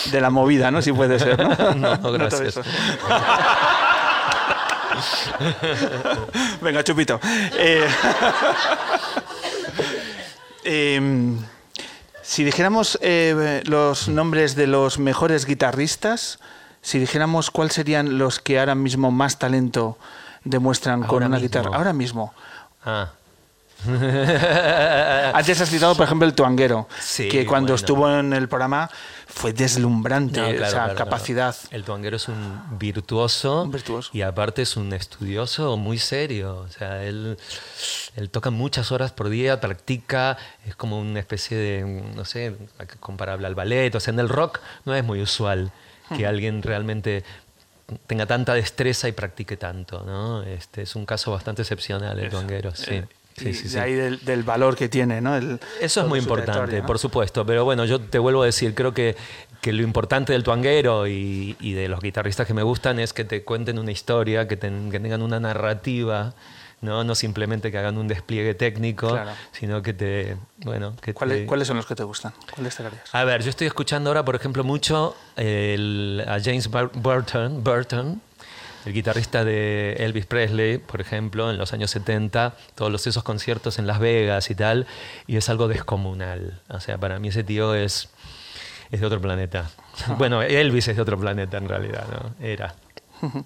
de, 0.04 0.10
de 0.10 0.20
la 0.20 0.30
movida, 0.30 0.70
¿no? 0.70 0.82
Si 0.82 0.92
puede 0.92 1.18
ser, 1.18 1.38
¿no? 1.38 1.74
No, 2.02 2.12
gracias. 2.12 2.60
Venga, 6.60 6.84
chupito. 6.84 7.18
Eh, 7.58 7.86
em, 10.64 11.38
si 12.22 12.44
dijéramos 12.44 12.98
eh, 13.02 13.62
los 13.66 14.08
nombres 14.08 14.54
de 14.54 14.66
los 14.66 14.98
mejores 14.98 15.46
guitarristas, 15.46 16.38
si 16.82 16.98
dijéramos 16.98 17.50
cuáles 17.50 17.72
serían 17.74 18.18
los 18.18 18.38
que 18.38 18.60
ahora 18.60 18.74
mismo 18.74 19.10
más 19.10 19.38
talento 19.38 19.98
demuestran 20.44 21.02
con 21.04 21.18
una 21.22 21.36
mismo. 21.36 21.42
guitarra, 21.42 21.76
ahora 21.76 21.92
mismo. 21.92 22.34
Ah. 22.84 23.10
Antes 25.34 25.60
has 25.60 25.68
citado, 25.70 25.94
por 25.94 26.04
ejemplo, 26.06 26.26
el 26.26 26.34
tuanguero, 26.34 26.88
Sí, 27.00 27.28
que 27.28 27.44
cuando 27.46 27.68
bueno. 27.72 27.76
estuvo 27.76 28.10
en 28.18 28.32
el 28.32 28.48
programa 28.48 28.90
fue 29.26 29.52
deslumbrante 29.52 30.40
No, 30.40 30.46
claro, 30.48 30.62
esa 30.64 30.70
claro, 30.72 30.94
claro. 30.94 31.10
capacidad. 31.10 31.56
El 31.70 31.84
tuanguero 31.84 32.16
es 32.16 32.28
un 32.28 32.78
virtuoso, 32.78 33.62
Un 33.62 33.70
virtuoso. 33.72 34.10
y 34.12 34.22
aparte 34.22 34.62
es 34.62 34.76
un 34.76 34.92
estudioso 34.92 35.76
muy 35.76 35.98
serio. 35.98 36.58
O 36.58 36.68
sea, 36.68 37.02
él, 37.02 37.36
él 38.16 38.30
toca 38.30 38.50
muchas 38.50 38.92
horas 38.92 39.12
por 39.12 39.28
día, 39.28 39.60
practica, 39.60 40.36
es 40.66 40.74
como 40.76 40.98
una 41.00 41.18
especie 41.20 41.56
de, 41.56 42.02
no 42.14 42.24
sé, 42.24 42.56
comparable 43.00 43.46
al 43.46 43.54
ballet. 43.54 43.94
O 43.94 44.00
sea, 44.00 44.12
en 44.12 44.20
el 44.20 44.28
rock 44.28 44.60
no 44.84 44.94
es 44.94 45.04
muy 45.04 45.20
usual 45.22 45.72
Hmm. 46.10 46.16
que 46.16 46.26
alguien 46.26 46.62
realmente 46.64 47.22
tenga 48.08 48.26
tanta 48.26 48.54
destreza 48.54 49.06
y 49.06 49.12
practique 49.12 49.56
tanto, 49.56 50.02
¿no? 50.04 50.42
Este 50.42 50.82
es 50.82 50.96
un 50.96 51.06
caso 51.06 51.30
bastante 51.30 51.62
excepcional 51.62 52.18
el 52.18 52.28
tuanguero, 52.28 52.74
sí. 52.74 52.94
Eh, 52.94 53.06
Sí, 53.36 53.48
y 53.50 53.54
sí, 53.54 53.62
de 53.64 53.68
sí. 53.70 53.78
ahí 53.78 53.94
del, 53.94 54.24
del 54.24 54.42
valor 54.42 54.76
que 54.76 54.88
tiene, 54.88 55.20
¿no? 55.20 55.36
El- 55.36 55.58
Eso 55.80 56.02
es 56.02 56.06
muy 56.06 56.18
importante, 56.18 56.82
por 56.82 56.98
supuesto, 56.98 57.44
pero 57.46 57.64
bueno, 57.64 57.84
yo 57.84 58.00
te 58.00 58.18
vuelvo 58.18 58.42
a 58.42 58.46
decir, 58.46 58.74
creo 58.74 58.92
que, 58.92 59.16
que 59.60 59.72
lo 59.72 59.82
importante 59.82 60.32
del 60.32 60.42
tuanguero 60.42 61.06
y, 61.06 61.56
y 61.60 61.72
de 61.72 61.88
los 61.88 62.00
guitarristas 62.00 62.46
que 62.46 62.54
me 62.54 62.62
gustan 62.62 62.98
es 62.98 63.12
que 63.12 63.24
te 63.24 63.42
cuenten 63.44 63.78
una 63.78 63.90
historia, 63.92 64.46
que, 64.48 64.56
ten- 64.56 64.90
que 64.90 65.00
tengan 65.00 65.22
una 65.22 65.40
narrativa, 65.40 66.34
¿no? 66.80 67.04
no 67.04 67.14
simplemente 67.14 67.70
que 67.70 67.78
hagan 67.78 67.96
un 67.96 68.08
despliegue 68.08 68.54
técnico, 68.54 69.10
Claro. 69.10 69.30
sino 69.52 69.82
que 69.82 69.92
te... 69.94 70.36
Bueno, 70.58 70.94
que 71.00 71.14
¿Cuáles, 71.14 71.38
te- 71.38 71.46
cuáles 71.46 71.68
son 71.68 71.76
los 71.76 71.86
que 71.86 71.94
te 71.94 72.02
gustan? 72.04 72.32
¿Cuáles 72.54 72.76
te 72.76 72.84
harías? 72.84 73.14
A 73.14 73.24
ver, 73.24 73.42
yo 73.42 73.50
estoy 73.50 73.66
escuchando 73.68 74.10
ahora, 74.10 74.24
por 74.24 74.34
ejemplo, 74.34 74.62
mucho 74.64 75.16
el- 75.36 76.24
a 76.26 76.38
James 76.40 76.70
Bur- 76.70 76.90
Burton, 76.94 77.62
Burton, 77.64 78.20
el 78.84 78.92
guitarrista 78.92 79.44
de 79.44 79.94
Elvis 79.98 80.26
Presley, 80.26 80.78
por 80.78 81.00
ejemplo, 81.00 81.50
en 81.50 81.58
los 81.58 81.72
años 81.72 81.90
70, 81.90 82.54
todos 82.74 82.90
los, 82.90 83.06
esos 83.06 83.22
conciertos 83.22 83.78
en 83.78 83.86
Las 83.86 83.98
Vegas 83.98 84.50
y 84.50 84.54
tal, 84.54 84.86
y 85.26 85.36
es 85.36 85.48
algo 85.48 85.68
descomunal. 85.68 86.60
O 86.68 86.80
sea, 86.80 86.98
para 86.98 87.18
mí 87.18 87.28
ese 87.28 87.44
tío 87.44 87.74
es, 87.74 88.08
es 88.90 89.00
de 89.00 89.06
otro 89.06 89.20
planeta. 89.20 89.70
Bueno, 90.18 90.42
Elvis 90.42 90.88
es 90.88 90.96
de 90.96 91.02
otro 91.02 91.18
planeta 91.18 91.58
en 91.58 91.68
realidad, 91.68 92.06
¿no? 92.10 92.44
Era. 92.44 92.74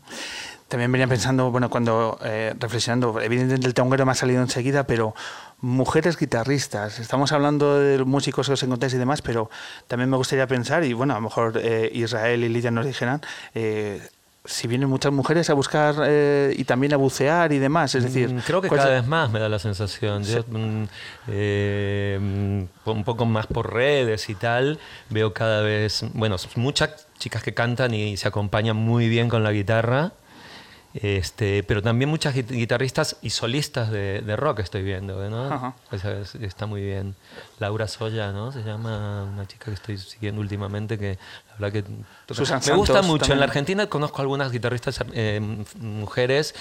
También 0.69 0.91
venía 0.91 1.07
pensando, 1.07 1.53
bueno, 1.53 1.71
cuando 1.71 2.19
eh, 2.25 2.53
reflexionando, 2.59 3.21
evidentemente 3.21 3.69
el 3.69 3.75
tanguero 3.75 4.05
me 4.05 4.13
ha 4.13 4.17
salido 4.17 4.43
enseguida, 4.43 4.85
pero 4.85 5.15
mujeres 5.61 6.19
guitarristas, 6.19 6.99
estamos 6.99 7.31
hablando 7.31 7.79
de 7.79 8.05
músicos 8.05 8.49
que 8.49 8.55
os 8.55 8.63
encontráis 8.65 8.93
y 8.95 8.99
demás, 8.99 9.23
pero 9.23 9.49
también 9.87 10.11
me 10.11 10.17
gustaría 10.17 10.49
pensar, 10.49 10.83
y 10.83 10.93
bueno, 10.93 11.15
a 11.15 11.19
lo 11.19 11.23
mejor 11.23 11.61
eh, 11.63 11.89
Israel 11.95 12.43
y 12.43 12.49
Lidia 12.49 12.73
nos 12.73 12.85
dijeran, 12.85 13.21
eh, 13.55 14.09
si 14.47 14.67
vienen 14.69 14.89
muchas 14.89 15.13
mujeres 15.13 15.51
a 15.51 15.55
buscar 15.55 15.95
eh, 16.07 16.55
y 16.57 16.65
también 16.65 16.93
a 16.95 16.97
bucear 16.97 17.53
y 17.53 17.59
demás, 17.59 17.95
es 17.95 18.05
decir... 18.05 18.33
Mm, 18.33 18.39
Creo 18.41 18.61
que 18.63 18.69
¿cuál 18.69 18.79
cada 18.81 18.91
se- 18.91 19.01
vez 19.01 19.07
más 19.09 19.31
me 19.31 19.39
da 19.41 19.49
la 19.49 19.59
sensación. 19.59 20.25
Yo, 20.25 20.45
mm, 20.49 20.85
eh, 21.29 22.19
mm, 22.21 22.91
un 22.91 23.05
poco 23.05 23.27
más 23.27 23.47
por 23.47 23.73
redes 23.73 24.29
y 24.31 24.35
tal, 24.35 24.79
veo 25.11 25.33
cada 25.33 25.61
vez, 25.63 26.05
bueno, 26.15 26.37
muchas 26.57 27.07
chicas 27.19 27.43
que 27.43 27.55
cantan 27.55 27.95
y 27.95 28.17
se 28.17 28.29
acompañan 28.29 28.77
muy 28.77 29.09
bien 29.09 29.29
con 29.29 29.43
la 29.43 29.53
guitarra. 29.53 30.13
Este, 30.95 31.63
pero 31.63 31.83
también 31.83 32.09
muchas 32.09 32.35
gui- 32.35 32.47
guitarristas 32.49 33.19
y 33.21 33.29
solistas 33.29 33.91
de, 33.91 34.23
de 34.23 34.35
rock 34.37 34.61
estoy 34.61 34.83
viendo, 34.83 35.29
¿no? 35.29 35.53
Ajá. 35.53 35.75
O 35.93 35.99
sea, 35.99 36.13
es- 36.21 36.35
está 36.37 36.65
muy 36.65 36.81
bien. 36.81 37.15
Laura 37.59 37.87
Soya, 37.87 38.33
¿no? 38.33 38.51
Se 38.51 38.63
llama 38.63 39.25
una 39.31 39.47
chica 39.47 39.67
que 39.67 39.73
estoy 39.75 39.99
siguiendo 39.99 40.41
últimamente 40.41 40.97
que 40.99 41.19
la 41.59 41.71
que 41.71 41.85
Susan 42.31 42.61
me 42.67 42.75
gusta 42.75 42.95
Santos 42.95 43.07
mucho. 43.07 43.15
En 43.25 43.29
también. 43.29 43.39
la 43.41 43.45
Argentina 43.47 43.87
conozco 43.87 44.21
algunas 44.23 44.53
guitarristas 44.53 45.01
eh, 45.13 45.41
mujeres 45.81 46.55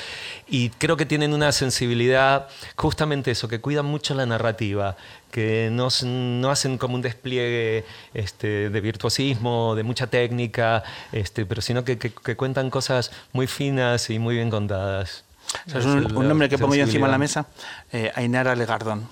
y 0.47 0.69
creo 0.69 0.95
que 0.97 1.05
tienen 1.05 1.33
una 1.33 1.51
sensibilidad, 1.51 2.47
justamente 2.75 3.31
eso, 3.31 3.47
que 3.47 3.59
cuidan 3.61 3.85
mucho 3.85 4.13
la 4.15 4.25
narrativa, 4.25 4.95
que 5.31 5.69
no, 5.71 5.89
no 6.03 6.49
hacen 6.49 6.77
como 6.77 6.95
un 6.95 7.01
despliegue 7.01 7.83
este, 8.13 8.69
de 8.69 8.81
virtuosismo, 8.81 9.75
de 9.75 9.83
mucha 9.83 10.07
técnica, 10.07 10.83
este, 11.11 11.45
pero 11.45 11.61
sino 11.61 11.83
que, 11.83 11.97
que- 11.97 12.13
que 12.13 12.35
cuentan 12.37 12.69
cosas 12.69 13.11
muy 13.33 13.47
finas 13.47 14.09
y 14.09 14.19
muy 14.19 14.35
bien 14.35 14.49
contadas. 14.49 15.23
¿Sabes 15.67 15.85
Es 15.85 15.91
un, 15.91 16.15
un 16.17 16.27
nombre 16.27 16.49
que 16.49 16.57
pongo 16.57 16.73
yo 16.75 16.83
encima 16.83 17.07
de 17.07 17.11
la 17.11 17.17
mesa? 17.17 17.45
Eh, 17.91 18.11
Ainara 18.15 18.55
Legardón. 18.55 19.07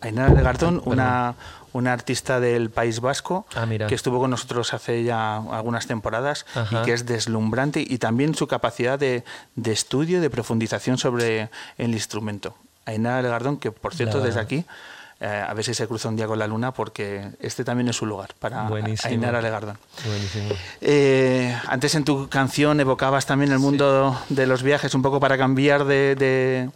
Ainara 0.00 0.32
Legardón, 0.32 0.80
una, 0.84 1.34
una 1.76 1.92
artista 1.92 2.40
del 2.40 2.70
País 2.70 3.00
Vasco 3.00 3.46
Ah, 3.54 3.66
que 3.88 3.94
estuvo 3.94 4.18
con 4.18 4.30
nosotros 4.30 4.72
hace 4.74 5.04
ya 5.04 5.36
algunas 5.36 5.86
temporadas 5.86 6.46
Ajá. 6.54 6.80
y 6.82 6.84
que 6.84 6.92
es 6.92 7.06
deslumbrante 7.06 7.84
y 7.86 7.98
también 7.98 8.34
su 8.34 8.46
capacidad 8.46 8.98
de, 8.98 9.24
de 9.54 9.72
estudio, 9.72 10.20
de 10.20 10.30
profundización 10.30 10.98
sobre 10.98 11.50
el 11.78 11.92
instrumento. 11.92 12.54
Ainara 12.86 13.20
Legardón, 13.22 13.56
que 13.58 13.72
por 13.72 13.94
cierto 13.94 14.20
desde 14.20 14.40
aquí, 14.40 14.64
eh, 15.18 15.44
a 15.48 15.52
ver 15.54 15.64
si 15.64 15.74
se 15.74 15.86
cruza 15.88 16.08
un 16.08 16.16
día 16.16 16.26
con 16.26 16.38
la 16.38 16.46
luna 16.46 16.72
porque 16.72 17.30
este 17.40 17.64
también 17.64 17.88
es 17.88 17.96
su 17.96 18.04
lugar 18.06 18.30
para 18.38 18.68
Buenísimo. 18.68 19.10
Ainara 19.10 19.40
Legardón. 19.40 19.78
Buenísimo. 20.04 20.50
Eh, 20.80 21.56
antes 21.68 21.94
en 21.94 22.04
tu 22.04 22.28
canción 22.28 22.78
evocabas 22.80 23.26
también 23.26 23.50
el 23.50 23.58
mundo 23.58 24.16
de 24.28 24.46
los 24.46 24.62
viajes, 24.62 24.94
un 24.94 25.02
poco 25.02 25.18
para 25.18 25.36
cambiar 25.38 25.84
de, 25.84 26.14
de, 26.16 26.70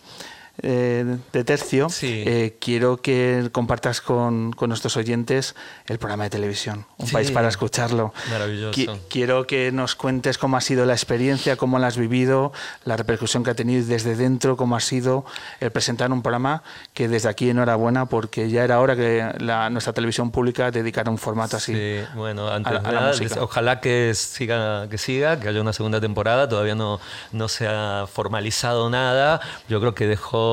eh, 0.62 1.16
de 1.32 1.44
tercio. 1.44 1.88
Sí. 1.88 2.22
Eh, 2.26 2.56
quiero 2.60 2.98
que 2.98 3.48
compartas 3.52 4.00
con, 4.00 4.52
con 4.52 4.68
nuestros 4.68 4.96
oyentes 4.96 5.54
el 5.86 5.98
programa 5.98 6.24
de 6.24 6.30
televisión, 6.30 6.86
Un 6.98 7.06
Sí. 7.06 7.12
país 7.12 7.30
para 7.30 7.48
escucharlo. 7.48 8.12
Maravilloso. 8.30 8.78
Qui- 8.78 8.98
quiero 9.08 9.46
que 9.46 9.72
nos 9.72 9.94
cuentes 9.94 10.38
cómo 10.38 10.56
ha 10.56 10.60
sido 10.60 10.84
la 10.86 10.92
experiencia, 10.92 11.56
cómo 11.56 11.78
la 11.78 11.86
has 11.88 11.96
vivido, 11.96 12.52
la 12.84 12.96
repercusión 12.96 13.42
que 13.44 13.50
ha 13.50 13.54
tenido 13.54 13.84
desde 13.86 14.16
dentro, 14.16 14.56
cómo 14.56 14.76
ha 14.76 14.80
sido 14.80 15.24
el 15.60 15.70
presentar 15.70 16.10
un 16.12 16.22
programa 16.22 16.62
que 16.94 17.08
desde 17.08 17.28
aquí 17.28 17.48
enhorabuena 17.50 18.06
porque 18.06 18.48
ya 18.50 18.64
era 18.64 18.80
hora 18.80 18.96
que 18.96 19.32
la, 19.38 19.70
nuestra 19.70 19.92
televisión 19.92 20.30
pública 20.30 20.70
dedicara 20.70 21.10
un 21.10 21.18
formato 21.18 21.56
así. 21.56 21.74
Sí, 21.74 22.00
bueno, 22.14 22.48
antes 22.48 22.72
a 22.72 22.76
a 22.76 22.82
la 22.92 22.92
nada, 22.92 23.12
ojalá 23.40 23.80
que 23.80 24.12
siga, 24.14 24.88
que 24.88 24.98
siga, 24.98 25.38
que 25.40 25.48
haya 25.48 25.60
una 25.60 25.72
segunda 25.72 26.00
temporada. 26.00 26.48
Todavía 26.48 26.74
no, 26.74 27.00
no 27.32 27.48
se 27.48 27.66
ha 27.68 28.06
formalizado 28.12 28.90
nada. 28.90 29.40
Yo 29.68 29.80
creo 29.80 29.94
que 29.94 30.06
dejó 30.06 30.49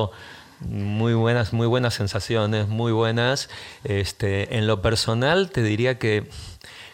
muy 0.60 1.13
buenas, 1.13 1.54
muy 1.54 1.68
buenas 1.68 1.94
sensaciones, 1.94 2.68
muy 2.68 2.92
buenas. 2.92 3.50
Este, 3.84 4.58
en 4.58 4.68
lo 4.68 4.82
personal, 4.82 5.50
te 5.51 5.62
diría 5.62 6.00
que 6.00 6.30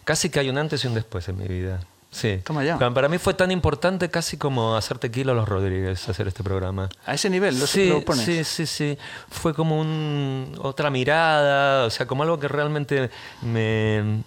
casi 0.04 0.30
que 0.30 0.40
hay 0.40 0.50
un 0.50 0.58
antes 0.58 0.84
y 0.84 0.88
un 0.88 0.94
después 0.94 1.28
en 1.30 1.38
mi 1.38 1.48
vida. 1.48 1.80
Sí. 2.14 2.40
Toma 2.44 2.64
ya. 2.64 2.78
Para 2.78 3.10
mí 3.10 3.18
fue 3.18 3.34
tan 3.34 3.50
importante 3.50 4.10
casi 4.10 4.38
como 4.38 4.76
hacer 4.78 5.00
tequila 5.00 5.32
a 5.32 5.36
los 5.36 5.50
Rodríguez, 5.50 6.08
hacer 6.08 6.28
este 6.28 6.44
programa. 6.44 6.88
A 7.06 7.16
ese 7.16 7.30
nivel 7.30 7.60
lo, 7.60 7.66
Sí, 7.66 7.90
lo 7.90 8.06
pones. 8.06 8.24
sí, 8.24 8.44
sí, 8.44 8.68
sí. 8.68 8.98
Fue 9.30 9.54
como 9.54 9.80
un, 9.80 10.56
otra 10.62 10.92
mirada, 10.92 11.86
o 11.86 11.90
sea, 11.90 12.06
como 12.06 12.24
algo 12.24 12.40
que 12.40 12.48
realmente 12.48 13.10
me... 13.42 14.22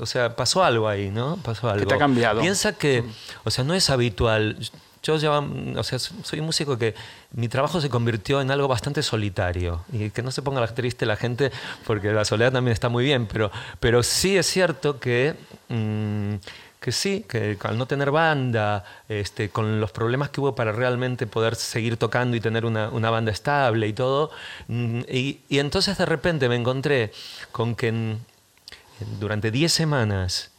O 0.00 0.06
sea, 0.06 0.36
pasó 0.36 0.64
algo 0.64 0.88
ahí, 0.88 1.10
¿no? 1.10 1.36
Pasó 1.42 1.68
algo. 1.68 1.86
te 1.86 1.94
ha 1.94 1.98
cambiado. 1.98 2.40
Piensa 2.40 2.72
que, 2.72 3.04
o 3.44 3.50
sea, 3.50 3.64
no 3.64 3.74
es 3.74 3.90
habitual. 3.90 4.56
Yo 5.02 5.16
ya, 5.16 5.38
o 5.38 5.82
sea, 5.82 5.98
soy 5.98 6.40
un 6.40 6.46
músico 6.46 6.76
que 6.76 6.94
mi 7.32 7.48
trabajo 7.48 7.80
se 7.80 7.88
convirtió 7.88 8.40
en 8.40 8.50
algo 8.50 8.68
bastante 8.68 9.02
solitario. 9.02 9.84
Y 9.92 10.10
que 10.10 10.22
no 10.22 10.30
se 10.30 10.42
ponga 10.42 10.66
triste 10.68 11.06
la 11.06 11.16
gente, 11.16 11.50
porque 11.86 12.12
la 12.12 12.24
soledad 12.24 12.52
también 12.52 12.72
está 12.72 12.88
muy 12.88 13.04
bien, 13.04 13.26
pero, 13.26 13.50
pero 13.80 14.02
sí 14.02 14.36
es 14.36 14.46
cierto 14.46 14.98
que... 15.00 15.34
mm, 15.68 16.34
que 16.80 16.92
sí, 16.92 17.24
que 17.28 17.58
al 17.64 17.76
no 17.76 17.86
tener 17.86 18.12
banda, 18.12 18.84
este, 19.08 19.48
con 19.50 19.80
los 19.80 19.90
problemas 19.90 20.30
que 20.30 20.40
hubo 20.40 20.54
para 20.54 20.70
realmente 20.70 21.26
poder 21.26 21.56
seguir 21.56 21.96
tocando 21.96 22.36
y 22.36 22.40
tener 22.40 22.64
una, 22.64 22.88
una 22.90 23.10
banda 23.10 23.32
estable 23.32 23.88
y 23.88 23.92
todo, 23.92 24.30
mm, 24.68 25.00
y, 25.10 25.40
y 25.48 25.58
entonces 25.58 25.98
de 25.98 26.06
repente 26.06 26.48
me 26.48 26.54
encontré 26.54 27.10
con 27.50 27.74
que 27.74 27.88
en- 27.88 28.18
durante 29.20 29.50
10 29.50 29.72
semanas, 29.72 30.50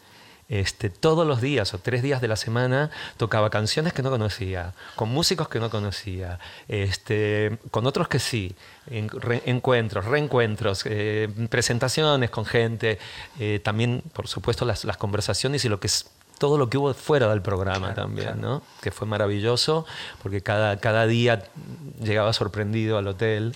este, 0.49 0.89
todos 0.89 1.25
los 1.27 1.41
días 1.41 1.73
o 1.73 1.77
tres 1.77 2.01
días 2.01 2.21
de 2.21 2.27
la 2.27 2.35
semana 2.35 2.89
tocaba 3.17 3.49
canciones 3.51 3.93
que 3.93 4.01
no 4.01 4.09
conocía, 4.09 4.73
con 4.95 5.09
músicos 5.09 5.47
que 5.47 5.59
no 5.59 5.69
conocía, 5.69 6.39
este, 6.67 7.57
con 7.71 7.85
otros 7.85 8.07
que 8.07 8.19
sí, 8.19 8.55
en- 8.87 9.09
re- 9.09 9.43
encuentros, 9.45 10.05
reencuentros, 10.05 10.83
eh, 10.85 11.29
presentaciones 11.49 12.29
con 12.31 12.45
gente, 12.45 12.97
eh, 13.39 13.59
también, 13.63 14.01
por 14.13 14.27
supuesto, 14.27 14.65
las, 14.65 14.85
las 14.85 14.97
conversaciones 14.97 15.63
y 15.65 15.69
lo 15.69 15.79
que 15.79 15.87
es 15.87 16.09
todo 16.39 16.57
lo 16.57 16.69
que 16.69 16.77
hubo 16.77 16.93
fuera 16.93 17.27
del 17.29 17.41
programa 17.41 17.93
también, 17.93 18.39
¿no? 18.41 18.63
Que 18.81 18.91
fue 18.91 19.05
maravilloso, 19.05 19.85
porque 20.23 20.41
cada, 20.41 20.77
cada 20.77 21.05
día 21.05 21.43
llegaba 22.01 22.31
sorprendido 22.33 22.97
al 22.97 23.07
hotel. 23.07 23.55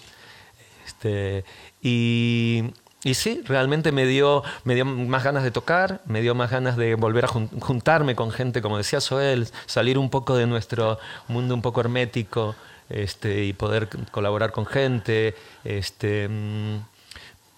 Este, 0.86 1.46
y, 1.82 2.74
y 3.04 3.14
sí, 3.16 3.42
realmente 3.46 3.92
me 3.92 4.06
dio, 4.06 4.44
me 4.64 4.76
dio 4.76 4.86
más 4.86 5.24
ganas 5.24 5.44
de 5.44 5.52
tocar, 5.52 6.02
me 6.06 6.22
dio 6.22 6.36
más 6.36 6.50
ganas 6.52 6.78
de 6.78 6.96
volver 6.96 7.26
a 7.26 7.28
jun- 7.28 7.50
juntarme 7.60 8.16
con 8.16 8.32
gente, 8.32 8.62
como 8.62 8.78
decía 8.78 9.02
Soel, 9.02 9.48
salir 9.66 9.98
un 9.98 10.10
poco 10.10 10.36
de 10.36 10.48
nuestro 10.48 11.00
mundo 11.28 11.54
un 11.54 11.62
poco 11.62 11.82
hermético 11.82 12.56
este, 12.90 13.44
y 13.44 13.54
poder 13.54 13.90
colaborar 14.12 14.52
con 14.52 14.66
gente. 14.66 15.36
Este, 15.64 16.28
mm, 16.30 16.78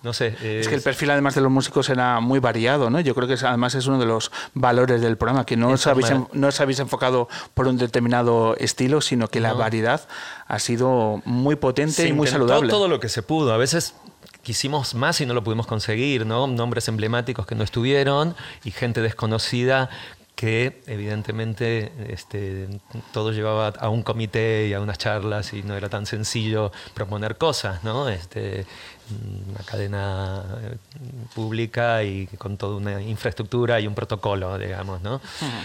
no 0.03 0.13
sé. 0.13 0.35
Es 0.59 0.67
que 0.67 0.75
el 0.75 0.81
perfil 0.83 1.09
además 1.09 1.33
de 1.33 1.41
los 1.41 1.51
músicos 1.51 1.89
era 1.89 2.19
muy 2.19 2.39
variado, 2.39 2.91
¿no? 2.91 2.99
Yo 2.99 3.15
creo 3.15 3.27
que 3.27 3.33
es- 3.33 3.43
además 3.43 3.73
es 3.75 3.87
uno 3.87 3.97
de 3.99 4.05
los 4.05 4.31
valores 4.53 5.01
del 5.01 5.17
programa, 5.17 5.45
que 5.47 5.57
no 5.57 5.69
os, 5.69 5.87
habéis, 5.87 6.11
no 6.31 6.47
os 6.47 6.61
habéis 6.61 6.79
enfocado 6.79 7.27
por 7.55 7.67
un 7.67 7.77
determinado 7.77 8.55
estilo, 8.59 9.01
sino 9.01 9.27
que 9.29 9.39
la 9.39 9.53
variedad 9.53 10.07
ha 10.47 10.59
sido 10.59 11.21
muy 11.25 11.55
potente 11.55 11.93
Se 11.93 12.07
y 12.07 12.13
muy 12.13 12.27
saludable. 12.27 12.69
todo 12.69 12.87
lo 12.87 12.99
que 12.99 13.09
se 13.09 13.23
pudo. 13.23 13.51
A 13.51 13.57
veces 13.57 13.95
quisimos 14.45 14.93
más 14.93 15.19
y 15.21 15.25
no 15.25 15.33
lo 15.33 15.43
pudimos 15.43 15.65
conseguir, 15.65 16.25
¿no? 16.25 16.45
Nombres 16.45 16.87
emblemáticos 16.87 17.47
que 17.47 17.55
no 17.55 17.63
estuvieron 17.63 18.35
y 18.63 18.69
gente 18.69 19.01
desconocida 19.01 19.89
que 20.35 20.83
evidentemente 20.85 21.91
este, 22.09 22.67
todo 23.11 23.31
llevaba 23.31 23.69
a 23.69 23.89
un 23.89 24.03
comité 24.03 24.67
y 24.67 24.73
a 24.73 24.81
unas 24.81 24.97
charlas 24.97 25.53
y 25.53 25.63
no 25.63 25.75
era 25.75 25.89
tan 25.89 26.05
sencillo 26.05 26.71
proponer 26.93 27.37
cosas, 27.37 27.83
¿no? 27.83 28.07
Este, 28.07 28.67
una 29.49 29.63
cadena 29.65 30.43
eh, 30.61 30.77
pública 31.33 32.03
y 32.03 32.27
con 32.37 32.57
toda 32.57 32.75
una 32.75 33.01
infraestructura 33.01 33.79
y 33.79 33.87
un 33.87 33.95
protocolo, 33.95 34.57
digamos, 34.59 35.01
¿no? 35.01 35.21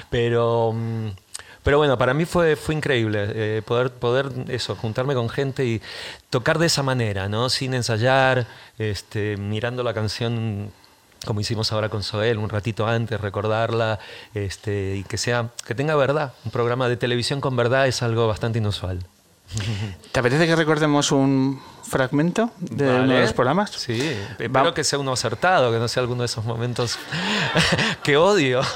Pero... 0.08 0.72
mm, 0.72 1.08
pero 1.08 1.29
bueno, 1.78 1.98
para 1.98 2.14
mí 2.14 2.24
fue, 2.24 2.56
fue 2.56 2.74
increíble 2.74 3.26
eh, 3.34 3.62
poder, 3.64 3.90
poder 3.90 4.30
eso, 4.48 4.76
juntarme 4.76 5.14
con 5.14 5.28
gente 5.28 5.64
y 5.64 5.82
tocar 6.30 6.58
de 6.58 6.66
esa 6.66 6.82
manera, 6.82 7.28
¿no? 7.28 7.50
Sin 7.50 7.74
ensayar, 7.74 8.46
este, 8.78 9.36
mirando 9.36 9.82
la 9.82 9.92
canción 9.92 10.72
como 11.26 11.40
hicimos 11.40 11.70
ahora 11.72 11.90
con 11.90 12.02
Soel, 12.02 12.38
un 12.38 12.48
ratito 12.48 12.86
antes, 12.86 13.20
recordarla, 13.20 13.98
este, 14.32 14.96
y 14.96 15.04
que 15.04 15.18
sea, 15.18 15.50
que 15.66 15.74
tenga 15.74 15.94
verdad. 15.96 16.32
Un 16.46 16.50
programa 16.50 16.88
de 16.88 16.96
televisión 16.96 17.40
con 17.42 17.56
verdad 17.56 17.86
es 17.86 18.02
algo 18.02 18.26
bastante 18.26 18.58
inusual. 18.58 19.00
¿Te 20.12 20.20
apetece 20.20 20.46
que 20.46 20.54
recordemos 20.54 21.10
un 21.10 21.60
fragmento 21.82 22.50
de 22.60 22.84
uno 22.84 23.14
de 23.14 23.22
los 23.22 23.32
programas? 23.32 23.70
Sí, 23.70 24.00
espero 24.38 24.74
que 24.74 24.84
sea 24.84 24.98
uno 24.98 25.12
acertado, 25.12 25.72
que 25.72 25.78
no 25.78 25.88
sea 25.88 26.02
alguno 26.02 26.22
de 26.22 26.26
esos 26.26 26.44
momentos 26.44 26.98
que 28.02 28.16
odio. 28.16 28.60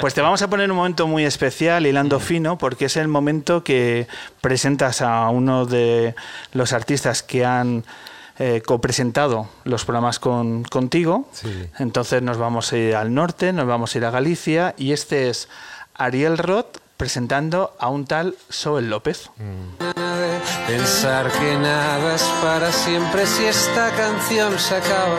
Pues 0.00 0.14
te 0.14 0.20
vamos 0.20 0.42
a 0.42 0.50
poner 0.50 0.70
un 0.70 0.76
momento 0.76 1.06
muy 1.06 1.24
especial, 1.24 1.86
hilando 1.86 2.20
fino, 2.20 2.58
porque 2.58 2.86
es 2.86 2.96
el 2.96 3.08
momento 3.08 3.64
que 3.64 4.06
presentas 4.40 5.00
a 5.00 5.28
uno 5.30 5.66
de 5.66 6.14
los 6.52 6.72
artistas 6.72 7.22
que 7.22 7.44
han 7.44 7.84
eh, 8.38 8.62
copresentado 8.64 9.48
los 9.64 9.84
programas 9.84 10.18
con, 10.18 10.64
contigo. 10.64 11.28
Sí. 11.32 11.68
Entonces 11.78 12.22
nos 12.22 12.36
vamos 12.36 12.72
a 12.72 12.76
ir 12.76 12.94
al 12.94 13.14
norte, 13.14 13.52
nos 13.52 13.66
vamos 13.66 13.94
a 13.94 13.98
ir 13.98 14.04
a 14.04 14.10
Galicia, 14.10 14.74
y 14.76 14.92
este 14.92 15.28
es 15.28 15.48
Ariel 15.94 16.38
Roth 16.38 16.78
presentando 16.96 17.74
a 17.78 17.88
un 17.88 18.06
tal 18.06 18.36
Soel 18.48 18.90
López. 18.90 19.30
Pensar 20.66 21.30
que 21.30 21.56
nada 21.56 22.14
es 22.14 22.22
para 22.42 22.72
siempre 22.72 23.26
si 23.26 23.44
esta 23.44 23.90
canción 23.92 24.58
se 24.58 24.76
acaba. 24.76 25.18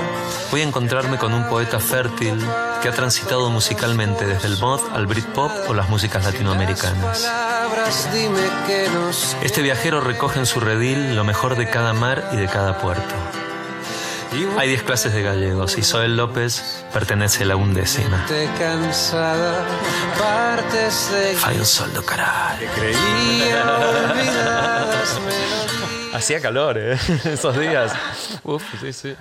Voy 0.51 0.61
a 0.61 0.63
encontrarme 0.65 1.17
con 1.17 1.33
un 1.33 1.47
poeta 1.47 1.79
fértil 1.79 2.37
que 2.81 2.89
ha 2.89 2.91
transitado 2.91 3.49
musicalmente 3.49 4.25
desde 4.25 4.47
el 4.47 4.57
mod 4.59 4.81
al 4.93 5.07
Britpop 5.07 5.51
o 5.69 5.73
las 5.73 5.89
músicas 5.89 6.25
latinoamericanas. 6.25 7.31
Este 9.41 9.61
viajero 9.61 10.01
recoge 10.01 10.39
en 10.39 10.45
su 10.45 10.59
redil 10.59 11.15
lo 11.15 11.23
mejor 11.23 11.55
de 11.55 11.69
cada 11.69 11.93
mar 11.93 12.29
y 12.33 12.37
de 12.37 12.47
cada 12.47 12.79
puerto. 12.79 13.15
Hay 14.57 14.69
10 14.69 14.83
clases 14.83 15.13
de 15.13 15.21
gallegos 15.23 15.77
y 15.77 15.83
Soel 15.83 16.17
López 16.17 16.83
pertenece 16.93 17.43
a 17.43 17.47
la 17.47 17.55
undécima. 17.55 18.25
Fai 21.37 21.57
un 21.57 21.65
sol 21.65 21.93
do 21.93 22.03
caralho. 22.05 22.67
creía 22.75 23.63
olvidadas 24.11 25.19
melodías. 25.21 26.13
Hacía 26.13 26.41
calor, 26.41 26.77
¿eh? 26.77 26.97
Esos 27.25 27.57
días. 27.57 27.93
Uf, 28.43 28.63
sí, 28.81 28.91
sí. 28.93 29.15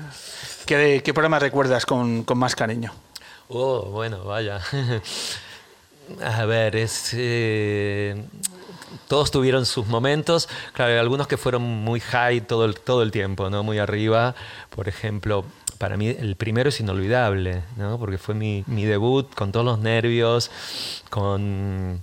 ¿Qué, 0.64 1.02
qué 1.04 1.14
programa 1.14 1.38
recuerdas 1.38 1.86
con, 1.86 2.24
con 2.24 2.38
más 2.38 2.54
cariño? 2.56 2.92
Oh, 3.48 3.82
bueno, 3.90 4.24
vaya. 4.24 4.60
A 6.24 6.44
ver, 6.46 6.76
es. 6.76 7.10
eh, 7.14 8.24
todos 9.08 9.30
tuvieron 9.30 9.66
sus 9.66 9.86
momentos. 9.86 10.48
Claro, 10.72 10.92
hay 10.92 10.98
algunos 10.98 11.26
que 11.26 11.36
fueron 11.36 11.62
muy 11.62 12.00
high 12.00 12.40
todo 12.40 12.64
el, 12.64 12.78
todo 12.78 13.02
el 13.02 13.10
tiempo, 13.10 13.50
¿no? 13.50 13.62
Muy 13.62 13.78
arriba. 13.78 14.34
Por 14.70 14.88
ejemplo, 14.88 15.44
para 15.78 15.96
mí 15.96 16.08
el 16.08 16.36
primero 16.36 16.68
es 16.68 16.80
inolvidable, 16.80 17.62
¿no? 17.76 17.98
Porque 17.98 18.18
fue 18.18 18.34
mi, 18.34 18.62
debut 18.66 19.34
con 19.34 19.52
todos 19.52 19.64
los 19.64 19.78
nervios, 19.78 20.50
con. 21.10 22.02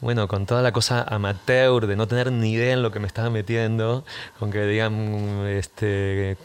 Bueno, 0.00 0.28
con 0.28 0.44
toda 0.44 0.60
la 0.60 0.72
cosa 0.72 1.02
amateur 1.02 1.86
de 1.86 1.96
no 1.96 2.06
tener 2.06 2.30
ni 2.30 2.52
idea 2.52 2.74
en 2.74 2.82
lo 2.82 2.92
que 2.92 3.00
me 3.00 3.06
estaba 3.06 3.30
metiendo, 3.30 4.04
con 4.38 4.50
que 4.50 4.66
digan, 4.66 5.46
este, 5.46 6.36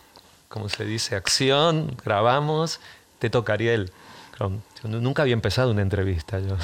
como 0.47 0.69
se 0.69 0.85
dice, 0.85 1.17
acción, 1.17 1.97
grabamos, 2.03 2.79
te 3.19 3.29
toca 3.29 3.53
Ariel. 3.53 3.91
Yo 4.83 4.89
nunca 4.89 5.21
había 5.21 5.33
empezado 5.33 5.71
una 5.71 5.81
entrevista, 5.81 6.39
yo. 6.39 6.57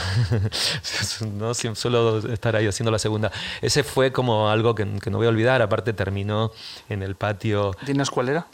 no, 1.28 1.54
suelo 1.54 2.20
estar 2.32 2.56
ahí 2.56 2.68
haciendo 2.68 2.92
la 2.92 3.00
segunda. 3.00 3.32
Ese 3.62 3.84
fue 3.84 4.12
como 4.12 4.50
algo 4.50 4.74
que, 4.74 4.88
que 5.02 5.10
no 5.10 5.18
voy 5.18 5.28
a 5.28 5.30
olvidar, 5.30 5.62
aparte 5.62 5.94
terminó 5.94 6.52
en 6.90 7.04
el 7.04 7.16
patio 7.16 7.76
¿Tienes 7.86 8.10
cuál 8.10 8.30
era? 8.30 8.48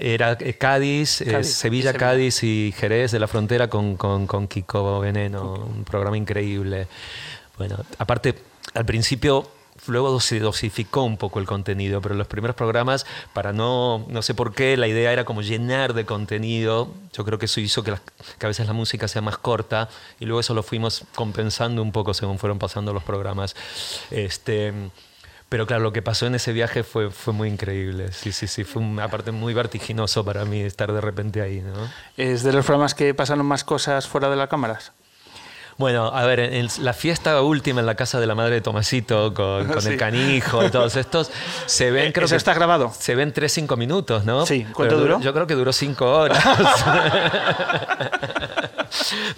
era 0.00 0.36
eh, 0.40 0.54
Cádiz, 0.54 1.20
eh, 1.20 1.44
Sevilla. 1.44 1.92
Cádiz 1.92 2.42
y 2.42 2.72
Jerez 2.76 3.12
de 3.12 3.18
la 3.18 3.28
frontera 3.28 3.68
con, 3.68 3.96
con, 3.96 4.26
con 4.26 4.48
Kiko 4.48 5.00
Veneno, 5.00 5.54
un 5.54 5.84
programa 5.84 6.16
increíble. 6.16 6.88
Bueno, 7.58 7.76
aparte, 7.98 8.34
al 8.72 8.86
principio, 8.86 9.46
luego 9.86 10.20
se 10.20 10.40
dosificó 10.40 11.02
un 11.02 11.16
poco 11.16 11.38
el 11.38 11.46
contenido, 11.46 12.00
pero 12.00 12.14
los 12.14 12.26
primeros 12.26 12.56
programas, 12.56 13.06
para 13.32 13.52
no, 13.52 14.04
no 14.08 14.22
sé 14.22 14.34
por 14.34 14.54
qué, 14.54 14.76
la 14.76 14.88
idea 14.88 15.12
era 15.12 15.24
como 15.24 15.42
llenar 15.42 15.94
de 15.94 16.04
contenido. 16.04 16.92
Yo 17.12 17.24
creo 17.24 17.38
que 17.38 17.46
eso 17.46 17.60
hizo 17.60 17.82
que, 17.82 17.94
que 18.38 18.46
a 18.46 18.48
veces 18.48 18.66
la 18.66 18.72
música 18.72 19.08
sea 19.08 19.22
más 19.22 19.38
corta 19.38 19.88
y 20.18 20.26
luego 20.26 20.40
eso 20.40 20.54
lo 20.54 20.62
fuimos 20.62 21.04
compensando 21.14 21.82
un 21.82 21.92
poco 21.92 22.14
según 22.14 22.38
fueron 22.38 22.58
pasando 22.58 22.92
los 22.92 23.02
programas. 23.02 23.54
Este, 24.10 24.72
pero 25.50 25.66
claro, 25.66 25.82
lo 25.82 25.92
que 25.92 26.00
pasó 26.00 26.26
en 26.26 26.36
ese 26.36 26.52
viaje 26.52 26.84
fue, 26.84 27.10
fue 27.10 27.32
muy 27.32 27.48
increíble. 27.48 28.12
Sí, 28.12 28.30
sí, 28.30 28.46
sí. 28.46 28.62
Fue 28.62 28.80
una 28.80 29.08
parte 29.08 29.32
muy 29.32 29.52
vertiginoso 29.52 30.24
para 30.24 30.44
mí 30.44 30.60
estar 30.60 30.92
de 30.92 31.00
repente 31.00 31.42
ahí, 31.42 31.60
¿no? 31.60 31.90
¿Es 32.16 32.44
de 32.44 32.52
los 32.52 32.64
programas 32.64 32.94
que 32.94 33.14
pasaron 33.14 33.44
más 33.46 33.64
cosas 33.64 34.06
fuera 34.06 34.30
de 34.30 34.36
las 34.36 34.48
cámaras? 34.48 34.92
Bueno, 35.80 36.08
a 36.14 36.26
ver, 36.26 36.40
en 36.40 36.52
el- 36.52 36.70
la 36.80 36.92
fiesta 36.92 37.40
última 37.40 37.80
en 37.80 37.86
la 37.86 37.94
casa 37.94 38.20
de 38.20 38.26
la 38.26 38.34
madre 38.34 38.56
de 38.56 38.60
Tomasito, 38.60 39.32
con, 39.32 39.66
con 39.66 39.80
Sí. 39.82 39.88
el 39.88 39.96
canijo 39.96 40.62
y 40.62 40.68
todos 40.70 40.94
estos, 40.94 41.30
se 41.64 41.90
ven, 41.90 42.12
creo 42.12 42.26
¿Eso 42.26 42.34
que 42.34 42.36
está 42.36 42.52
grabado? 42.52 42.92
Se 42.96 43.14
ven 43.14 43.32
3-5 43.32 43.78
minutos, 43.78 44.26
¿no? 44.26 44.44
Sí. 44.44 44.66
¿Cuánto 44.74 44.96
Pero 44.96 45.00
duró? 45.00 45.20
Yo 45.20 45.32
creo 45.32 45.46
que 45.46 45.54
duró 45.54 45.72
5 45.72 46.04
horas. 46.18 46.44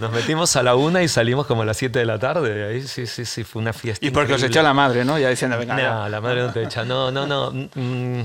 Nos 0.01 0.11
metimos 0.11 0.57
a 0.57 0.63
la 0.65 0.75
una 0.75 1.01
y 1.03 1.09
salimos 1.09 1.47
como 1.47 1.63
a 1.63 1.65
las 1.65 1.77
7 1.77 1.97
de 1.99 2.05
la 2.07 2.19
tarde. 2.19 2.69
Ahí 2.71 2.83
sí, 2.89 3.07
sí, 3.07 3.25
sí, 3.25 3.45
fue 3.45 3.63
una 3.63 3.73
fiesta. 3.73 4.05
Y 4.05 4.11
porque 4.11 4.35
os 4.35 4.43
echó 4.43 4.63
la 4.63 4.75
madre, 4.75 5.05
¿no? 5.05 5.19
Ya 5.21 5.29
diciendo, 5.29 5.57
venga. 5.59 5.77
No, 5.77 6.09
la 6.09 6.21
madre 6.21 6.43
no 6.43 6.53
te 6.53 6.65
echa. 6.65 6.85
No, 6.85 7.13
no, 7.13 7.25
no. 7.27 7.53
mm, 7.53 8.23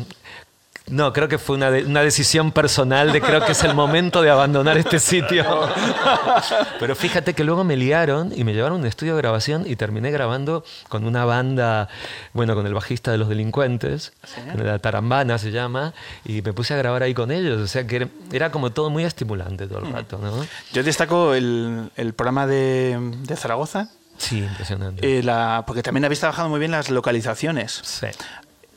No, 0.90 1.12
creo 1.12 1.28
que 1.28 1.38
fue 1.38 1.56
una, 1.58 1.70
de- 1.70 1.84
una 1.86 2.02
decisión 2.02 2.52
personal 2.54 3.12
de 3.12 3.20
creo 3.22 3.44
que 3.46 3.52
es 3.52 3.64
el 3.64 3.74
momento 3.76 4.22
de 4.22 4.30
abandonar 4.30 4.78
este 4.78 5.00
sitio. 5.00 5.44
Pero 6.80 6.96
fíjate 6.96 7.34
que 7.34 7.44
luego 7.44 7.64
me 7.64 7.76
liaron 7.76 8.32
y 8.36 8.44
me 8.44 8.54
llevaron 8.54 8.78
a 8.78 8.82
un 8.82 8.86
estudio 8.88 9.14
de 9.16 9.22
grabación 9.22 9.64
y 9.68 9.76
terminé 9.76 10.12
grabando 10.12 10.64
con 10.90 11.06
una 11.06 11.26
banda, 11.26 11.90
bueno, 12.34 12.56
con 12.56 12.66
el 12.68 12.74
bajista 12.74 13.12
de 13.12 13.18
los 13.18 13.28
delincuentes, 13.30 14.14
la 14.56 14.80
Tarambana 14.80 15.38
se 15.38 15.52
llama, 15.52 15.94
y 16.24 16.42
me 16.42 16.54
puse 16.54 16.74
a 16.74 16.78
grabar 16.78 17.04
ahí 17.04 17.14
con 17.14 17.32
ellos. 17.32 17.60
O 17.62 17.68
sea 17.68 17.86
que 17.86 17.96
era, 17.98 18.08
era 18.32 18.52
como 18.52 18.70
todo 18.72 18.90
muy 18.90 19.04
estimulante 19.04 19.68
todo 19.68 19.80
el 19.80 19.92
rato, 19.92 20.18
¿no? 20.20 20.46
Yo 20.74 20.84
destaco 20.84 21.34
el, 21.34 21.92
el 21.98 22.14
programa 22.14 22.48
de, 22.48 22.98
de 23.24 23.36
Zaragoza, 23.36 23.90
Sí, 24.18 24.40
impresionante. 24.40 25.20
eh, 25.20 25.22
la, 25.22 25.64
porque 25.68 25.84
también 25.84 26.06
habéis 26.06 26.20
trabajado 26.22 26.50
muy 26.50 26.60
bien 26.60 26.72
las 26.72 26.90
localizaciones. 26.90 27.80
sí, 27.84 28.08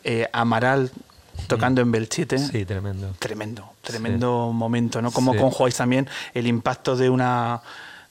Eh, 0.05 0.27
Amaral 0.33 0.91
tocando 1.47 1.81
en 1.81 1.91
Belchite. 1.93 2.39
sí, 2.39 2.65
tremendo. 2.65 3.15
Tremendo, 3.19 3.73
tremendo 3.83 4.53
momento, 4.53 5.01
¿no? 5.03 5.11
Cómo 5.11 5.33
Sí. 5.33 5.39
conjugáis 5.39 5.77
también 5.77 6.09
el 6.35 6.47
impacto 6.47 6.97
de 6.97 7.11
una, 7.11 7.61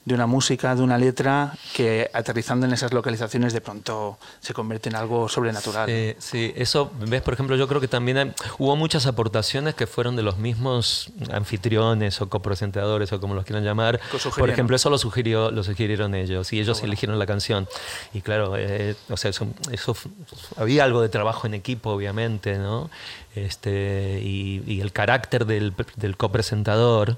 de 0.06 0.16
una 0.16 0.26
música, 0.26 0.74
de 0.76 0.82
una 0.82 0.98
letra, 0.98 1.54
que 1.76 2.10
aterrizando 2.14 2.66
en 2.66 2.74
esas 2.74 2.94
localizaciones 2.94 3.54
de 3.54 3.62
pronto 3.62 4.18
se 4.40 4.54
convierte 4.54 4.90
en 4.90 4.96
algo 4.96 5.30
sobrenatural. 5.30 5.88
Sí, 5.88 6.16
sí, 6.18 6.54
eso, 6.56 6.92
ves, 7.08 7.22
por 7.22 7.34
ejemplo, 7.36 7.56
yo 7.56 7.68
creo 7.68 7.80
que 7.80 7.88
también 7.88 8.18
hay- 8.18 8.34
hubo 8.58 8.76
muchas 8.76 9.06
aportaciones 9.06 9.76
que 9.76 9.86
fueron 9.86 10.16
de 10.16 10.24
los 10.24 10.38
mismos 10.38 11.12
anfitriones 11.32 12.22
o 12.22 12.30
copresentadores 12.30 13.12
o 13.12 13.20
como 13.20 13.36
los 13.36 13.46
quieran 13.46 13.64
llamar. 13.64 14.00
Por 14.38 14.50
ejemplo, 14.50 14.76
eso 14.78 14.90
lo, 14.90 14.98
sugirió, 14.98 15.52
lo 15.52 15.64
sugirieron 15.64 16.16
ellos 16.16 16.54
y 16.54 16.60
ellos 16.60 16.82
eligieron 16.82 17.20
la 17.20 17.28
canción. 17.28 17.68
Y 18.14 18.22
claro, 18.22 18.56
eh, 18.58 18.96
o 19.10 19.18
sea, 19.18 19.30
eso, 19.30 19.48
eso 19.72 19.96
había 20.58 20.86
algo 20.86 21.02
de 21.02 21.10
trabajo 21.10 21.46
en 21.46 21.54
equipo, 21.54 21.92
obviamente, 21.92 22.58
¿no? 22.58 22.90
Este, 23.36 24.22
y, 24.24 24.64
y 24.66 24.82
el 24.82 24.92
carácter 24.92 25.46
del, 25.46 25.74
del 25.98 26.18
copresentador 26.18 27.18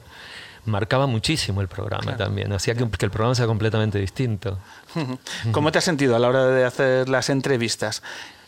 marcaba 0.66 1.08
muchísimo 1.08 1.62
el 1.62 1.68
programa 1.68 2.18
también, 2.18 2.52
hacía 2.54 2.76
que, 2.76 2.90
que 2.90 3.06
el 3.06 3.12
programa 3.12 3.36
sea 3.36 3.48
completamente 3.48 4.00
distinto. 4.00 4.60
¿Cómo 5.52 5.72
te 5.72 5.80
has 5.80 5.84
sentido 5.84 6.16
a 6.16 6.20
la 6.20 6.28
hora 6.28 6.48
de 6.48 6.66
hacer 6.66 7.10
las 7.10 7.30
entrevistas? 7.30 8.02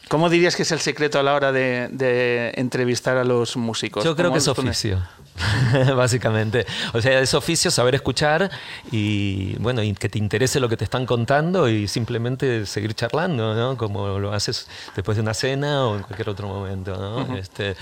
¿Cómo 0.10 0.30
dirías 0.30 0.56
que 0.56 0.64
es 0.64 0.72
el 0.72 0.80
secreto 0.80 1.20
a 1.20 1.24
la 1.24 1.34
hora 1.34 1.52
de, 1.52 1.88
de 1.92 2.54
entrevistar 2.56 3.18
a 3.18 3.24
los 3.24 3.56
músicos? 3.56 4.04
Yo 4.04 4.16
creo 4.16 4.30
¿Cómo 4.30 4.36
que 4.36 4.40
es 4.40 4.48
oficio, 4.48 5.02
básicamente. 5.96 6.66
O 6.94 7.02
sea, 7.02 7.20
es 7.20 7.34
oficio 7.34 7.72
saber 7.72 7.96
escuchar 7.96 8.52
y, 8.92 9.56
bueno, 9.60 9.82
y 9.82 9.94
que 9.94 10.10
te 10.10 10.20
interese 10.20 10.60
lo 10.60 10.68
que 10.68 10.78
te 10.78 10.84
están 10.84 11.06
contando 11.06 11.70
y 11.70 11.88
simplemente 11.88 12.66
seguir 12.66 12.94
charlando, 12.94 13.56
¿no? 13.56 13.78
Como 13.78 14.20
lo 14.20 14.34
haces 14.34 14.68
después 14.96 15.16
de 15.16 15.24
una 15.24 15.34
cena 15.34 15.86
o 15.86 15.96
en 15.96 16.04
cualquier 16.04 16.30
otro 16.30 16.48
momento, 16.48 16.96
¿no? 16.96 17.38
este, 17.38 17.76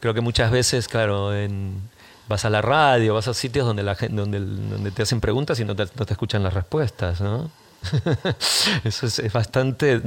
creo 0.00 0.14
que 0.14 0.22
muchas 0.22 0.50
veces, 0.50 0.88
claro, 0.88 1.34
en, 1.36 1.82
vas 2.28 2.44
a 2.44 2.50
la 2.50 2.62
radio, 2.62 3.14
vas 3.14 3.28
a 3.28 3.34
sitios 3.34 3.66
donde, 3.66 3.82
la 3.82 3.94
gente, 3.94 4.16
donde, 4.16 4.40
donde 4.40 4.90
te 4.90 5.02
hacen 5.02 5.20
preguntas 5.20 5.58
y 5.60 5.64
no 5.64 5.74
te, 5.76 5.84
no 5.96 6.06
te 6.06 6.12
escuchan 6.14 6.42
las 6.42 6.54
respuestas, 6.54 7.20
¿no? 7.20 7.50
Eso 8.84 9.06
es, 9.06 9.18
es 9.18 9.32
bastante 9.32 10.02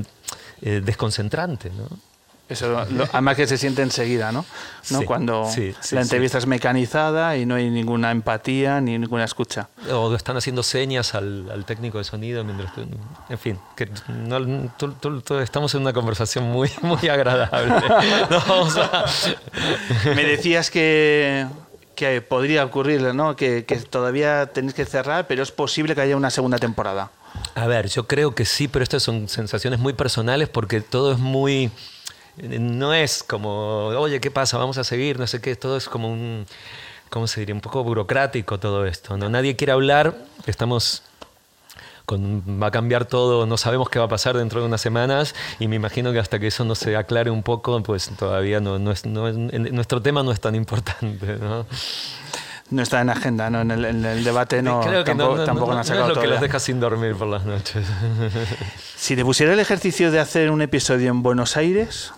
eh, 0.61 0.81
desconcentrante, 0.83 1.69
¿no? 1.69 1.87
Eso, 2.49 2.67
lo- 2.89 3.07
además 3.13 3.35
que 3.35 3.45
se 3.45 3.59
siente 3.59 3.83
enseguida, 3.83 4.31
¿no? 4.31 4.43
¿No? 4.89 4.99
Sí, 4.99 5.05
Cuando 5.05 5.47
sí, 5.47 5.75
sí, 5.81 5.93
la 5.93 6.01
entrevista 6.01 6.39
es 6.39 6.47
mecanizada 6.47 7.37
y 7.37 7.45
no 7.45 7.53
hay 7.53 7.69
ninguna 7.69 8.09
empatía 8.09 8.81
ni 8.81 8.97
ninguna 8.97 9.23
escucha. 9.23 9.69
O 9.93 10.15
están 10.15 10.35
haciendo 10.35 10.63
señas 10.63 11.13
al, 11.13 11.47
al 11.51 11.63
técnico 11.65 11.99
de 11.99 12.05
sonido 12.05 12.43
mientras 12.43 12.73
tú- 12.73 12.87
En 13.29 13.37
fin, 13.37 13.59
que 13.75 13.87
no- 14.07 14.67
tú- 14.79 14.93
tú- 15.21 15.37
estamos 15.37 15.75
en 15.75 15.81
una 15.81 15.93
conversación 15.93 16.45
muy, 16.49 16.71
muy 16.81 17.07
agradable. 17.07 17.71
No 18.31 18.39
vamos 18.47 18.75
a- 18.77 19.05
Me 20.15 20.23
decías 20.23 20.71
que, 20.71 21.45
que 21.99 22.21
podría 22.21 22.63
ocurrir, 22.63 23.13
¿no? 23.13 23.35
Que, 23.35 23.65
que 23.65 23.75
todavía 23.75 24.45
tenéis 24.53 24.73
que 24.73 24.85
cerrar, 24.85 25.27
pero 25.27 25.43
es 25.43 25.51
posible 25.51 25.95
que 25.95 26.01
haya 26.01 26.15
una 26.15 26.29
segunda 26.29 26.57
temporada. 26.57 27.11
A 27.55 27.67
ver, 27.67 27.89
yo 27.89 28.07
creo 28.07 28.33
que 28.33 28.45
sí, 28.45 28.69
pero 28.69 28.83
estas 28.83 29.03
son 29.03 29.27
sensaciones 29.27 29.79
muy 29.79 29.91
personales 29.91 30.47
porque 30.47 30.79
todo 30.79 31.11
es 31.11 31.19
muy... 31.19 31.69
No 32.37 32.93
es 32.93 33.21
como, 33.21 33.87
oye, 33.87 34.21
¿qué 34.21 34.31
pasa? 34.31 34.57
Vamos 34.57 34.77
a 34.77 34.85
seguir, 34.85 35.19
no 35.19 35.27
sé 35.27 35.41
qué. 35.41 35.57
Todo 35.57 35.75
es 35.75 35.89
como 35.89 36.09
un, 36.09 36.45
¿cómo 37.09 37.27
se 37.27 37.41
diría? 37.41 37.53
Un 37.53 37.59
poco 37.59 37.83
burocrático 37.83 38.61
todo 38.61 38.85
esto. 38.85 39.17
¿no? 39.17 39.27
Nadie 39.27 39.57
quiere 39.57 39.73
hablar, 39.73 40.15
estamos 40.45 41.03
con, 42.09 42.41
va 42.61 42.67
a 42.67 42.71
cambiar 42.71 43.05
todo, 43.05 43.45
no 43.45 43.55
sabemos 43.55 43.87
qué 43.89 43.99
va 43.99 44.05
a 44.05 44.09
pasar 44.09 44.35
dentro 44.35 44.61
de 44.61 44.65
unas 44.65 44.81
semanas 44.81 45.35
y 45.59 45.67
me 45.67 45.75
imagino 45.75 46.11
que 46.11 46.17
hasta 46.17 46.39
que 46.39 46.47
eso 46.47 46.65
no 46.65 46.73
se 46.73 46.97
aclare 46.97 47.29
un 47.29 47.43
poco, 47.43 47.83
pues 47.83 48.09
todavía 48.17 48.59
no, 48.59 48.79
no 48.79 48.91
es, 48.91 49.05
no 49.05 49.27
es- 49.27 49.35
nuestro 49.71 50.01
tema 50.01 50.23
no 50.23 50.31
es 50.31 50.39
tan 50.39 50.55
importante. 50.55 51.37
¿no? 51.37 51.67
No 52.71 52.81
está 52.81 53.01
en 53.01 53.09
agenda, 53.11 53.49
¿no? 53.51 53.61
En 53.61 53.69
el, 53.71 53.85
en 53.85 54.05
el 54.05 54.23
debate 54.23 54.61
no, 54.63 54.81
Creo 54.81 55.03
que 55.03 55.11
tampoco, 55.11 55.31
no, 55.33 55.37
no- 55.37 55.45
tampoco 55.45 55.71
no- 55.73 55.77
han 55.79 55.85
sacado 55.85 56.05
es 56.05 56.09
lo 56.09 56.13
que 56.15 56.19
todavía. 56.27 56.33
los 56.35 56.41
deja 56.41 56.59
sin 56.59 56.79
dormir 56.79 57.15
por 57.15 57.27
las 57.27 57.45
noches. 57.45 57.85
Si 58.95 59.15
te 59.15 59.23
pusiera 59.23 59.53
el 59.53 59.59
ejercicio 59.59 60.11
de 60.11 60.19
hacer 60.19 60.49
un 60.51 60.61
episodio 60.63 61.09
en 61.11 61.21
Buenos 61.23 61.57
Aires, 61.57 62.11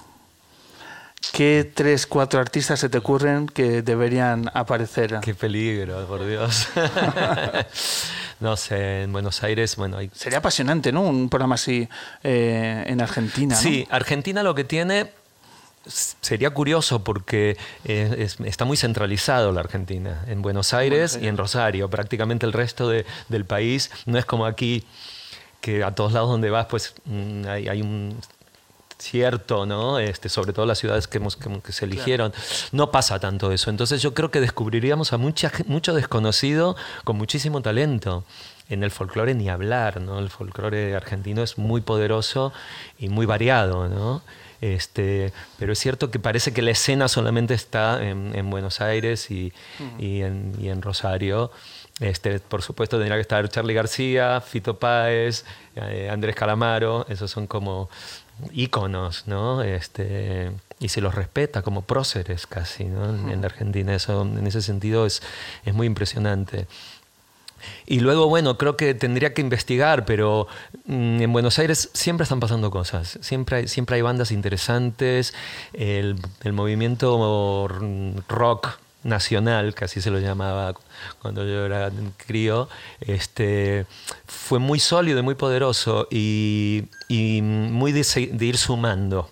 ¿qué 1.34 1.70
tres, 1.74 2.06
cuatro 2.08 2.40
artistas 2.40 2.80
se 2.80 2.90
te 2.90 2.98
ocurren 2.98 3.48
que 3.48 3.82
deberían 3.82 4.50
aparecer? 4.54 5.20
Qué 5.22 5.34
peligro, 5.36 6.06
por 6.08 6.26
Dios. 6.28 6.68
no 8.40 8.58
sé, 8.58 9.04
en 9.04 9.12
Buenos 9.14 9.44
Aires, 9.44 9.76
bueno, 9.76 9.98
hay... 9.98 10.10
Sería 10.14 10.40
apasionante, 10.40 10.92
¿no? 10.92 11.02
Un 11.02 11.30
programa 11.30 11.56
así 11.56 11.88
eh, 12.24 12.84
en 12.88 13.02
Argentina, 13.02 13.56
¿no? 13.56 13.62
Sí, 13.62 13.88
Argentina 13.92 14.44
lo 14.44 14.56
que 14.56 14.64
tiene 14.64 15.12
sería 15.86 16.52
curioso 16.52 17.04
porque 17.04 17.58
eh, 17.86 18.16
es- 18.20 18.40
está 18.42 18.66
muy 18.66 18.78
centralizado 18.78 19.52
la 19.52 19.62
Argentina, 19.62 20.24
en 20.28 20.42
Buenos 20.44 20.74
Aires 20.74 21.18
y 21.20 21.28
en 21.28 21.38
Rosario. 21.38 21.90
Prácticamente 21.90 22.46
el 22.46 22.54
resto 22.54 22.88
de- 22.90 23.06
del 23.30 23.46
país 23.46 23.90
no 24.06 24.18
es 24.20 24.26
como 24.26 24.46
aquí, 24.46 24.84
que 25.60 25.84
a 25.84 25.92
todos 25.94 26.14
lados 26.14 26.30
donde 26.30 26.50
vas, 26.50 26.66
pues 26.68 26.94
mm, 27.06 27.48
hay, 27.48 27.68
hay 27.68 27.82
un 27.82 28.16
cierto, 29.02 29.66
¿no? 29.66 30.00
Este, 30.00 30.30
sobre 30.30 30.54
todo 30.54 30.66
las 30.66 30.80
ciudades 30.80 31.08
que, 31.08 31.18
hemos, 31.18 31.36
que, 31.36 31.62
que 31.62 31.72
se 31.72 31.86
eligieron. 31.86 32.34
No 32.72 32.92
pasa 32.92 33.20
tanto 33.20 33.52
eso. 33.52 33.70
Entonces 33.70 34.02
yo 34.02 34.14
creo 34.14 34.32
que 34.32 34.40
descubriríamos 34.40 35.14
a 35.14 35.18
mucha, 35.18 35.52
mucho 35.68 35.94
desconocido 35.94 36.76
con 37.04 37.18
muchísimo 37.18 37.62
talento. 37.62 38.24
En 38.70 38.84
el 38.84 38.92
folclore 38.92 39.34
ni 39.34 39.50
hablar, 39.50 40.00
¿no? 40.00 40.20
El 40.20 40.30
folclore 40.30 40.96
argentino 40.96 41.44
es 41.44 41.58
muy 41.58 41.82
poderoso 41.82 42.54
y 42.98 43.10
muy 43.10 43.26
variado, 43.26 43.90
¿no? 43.90 44.22
Este, 44.62 45.34
pero 45.60 45.74
es 45.74 45.80
cierto 45.80 46.10
que 46.10 46.20
parece 46.20 46.54
que 46.54 46.62
la 46.62 46.72
escena 46.72 47.08
solamente 47.08 47.54
está 47.54 48.02
en, 48.02 48.34
en 48.34 48.50
Buenos 48.50 48.80
Aires 48.80 49.30
y, 49.30 49.52
y 50.00 50.22
en, 50.22 50.54
y 50.62 50.70
en 50.70 50.82
Rosario. 50.82 51.52
Este, 52.00 52.40
por 52.40 52.62
supuesto 52.62 52.98
tendría 52.98 53.18
que 53.18 53.22
estar 53.22 53.48
Charlie 53.50 53.74
García, 53.74 54.40
Fito 54.40 54.80
Páez, 54.80 55.46
eh, 55.76 56.10
Andrés 56.12 56.36
Calamaro, 56.36 57.06
esos 57.10 57.30
son 57.30 57.48
como 57.48 57.90
íconos, 58.52 59.28
¿no? 59.28 59.62
Este, 59.64 60.52
y 60.80 60.90
se 60.90 61.02
los 61.02 61.16
respeta 61.16 61.62
como 61.62 61.84
próceres 61.84 62.48
casi, 62.48 62.86
¿no? 62.86 63.10
En, 63.10 63.30
en 63.30 63.46
Argentina 63.46 63.96
eso 63.96 64.22
en 64.22 64.46
ese 64.48 64.62
sentido 64.62 65.06
es, 65.06 65.22
es 65.66 65.74
muy 65.74 65.88
impresionante. 65.88 66.68
Y 67.86 68.00
luego, 68.00 68.28
bueno, 68.28 68.58
creo 68.58 68.78
que 68.78 68.94
tendría 68.94 69.34
que 69.34 69.42
investigar, 69.42 70.06
pero 70.06 70.48
mm, 70.86 71.22
en 71.22 71.34
Buenos 71.34 71.60
Aires 71.60 71.90
siempre 71.94 72.24
están 72.24 72.40
pasando 72.40 72.72
cosas. 72.72 73.20
Siempre 73.22 73.58
hay, 73.58 73.68
siempre 73.68 73.96
hay 73.96 74.02
bandas 74.02 74.32
interesantes. 74.32 75.34
El, 75.74 76.16
el 76.44 76.54
movimiento 76.54 77.68
rock 78.28 78.80
nacional, 79.04 79.74
que 79.74 79.86
así 79.86 80.02
se 80.02 80.12
lo 80.12 80.20
llamaba 80.20 80.74
cuando 81.22 81.44
yo 81.44 81.66
era 81.66 81.92
crío, 82.18 82.70
este, 83.00 83.86
fue 84.26 84.60
muy 84.60 84.80
sólido 84.80 85.20
y 85.20 85.24
muy 85.24 85.36
poderoso 85.36 86.08
y, 86.12 86.86
y 87.08 87.42
muy 87.42 87.92
de, 87.92 88.30
de 88.32 88.46
ir 88.46 88.58
sumando. 88.58 89.30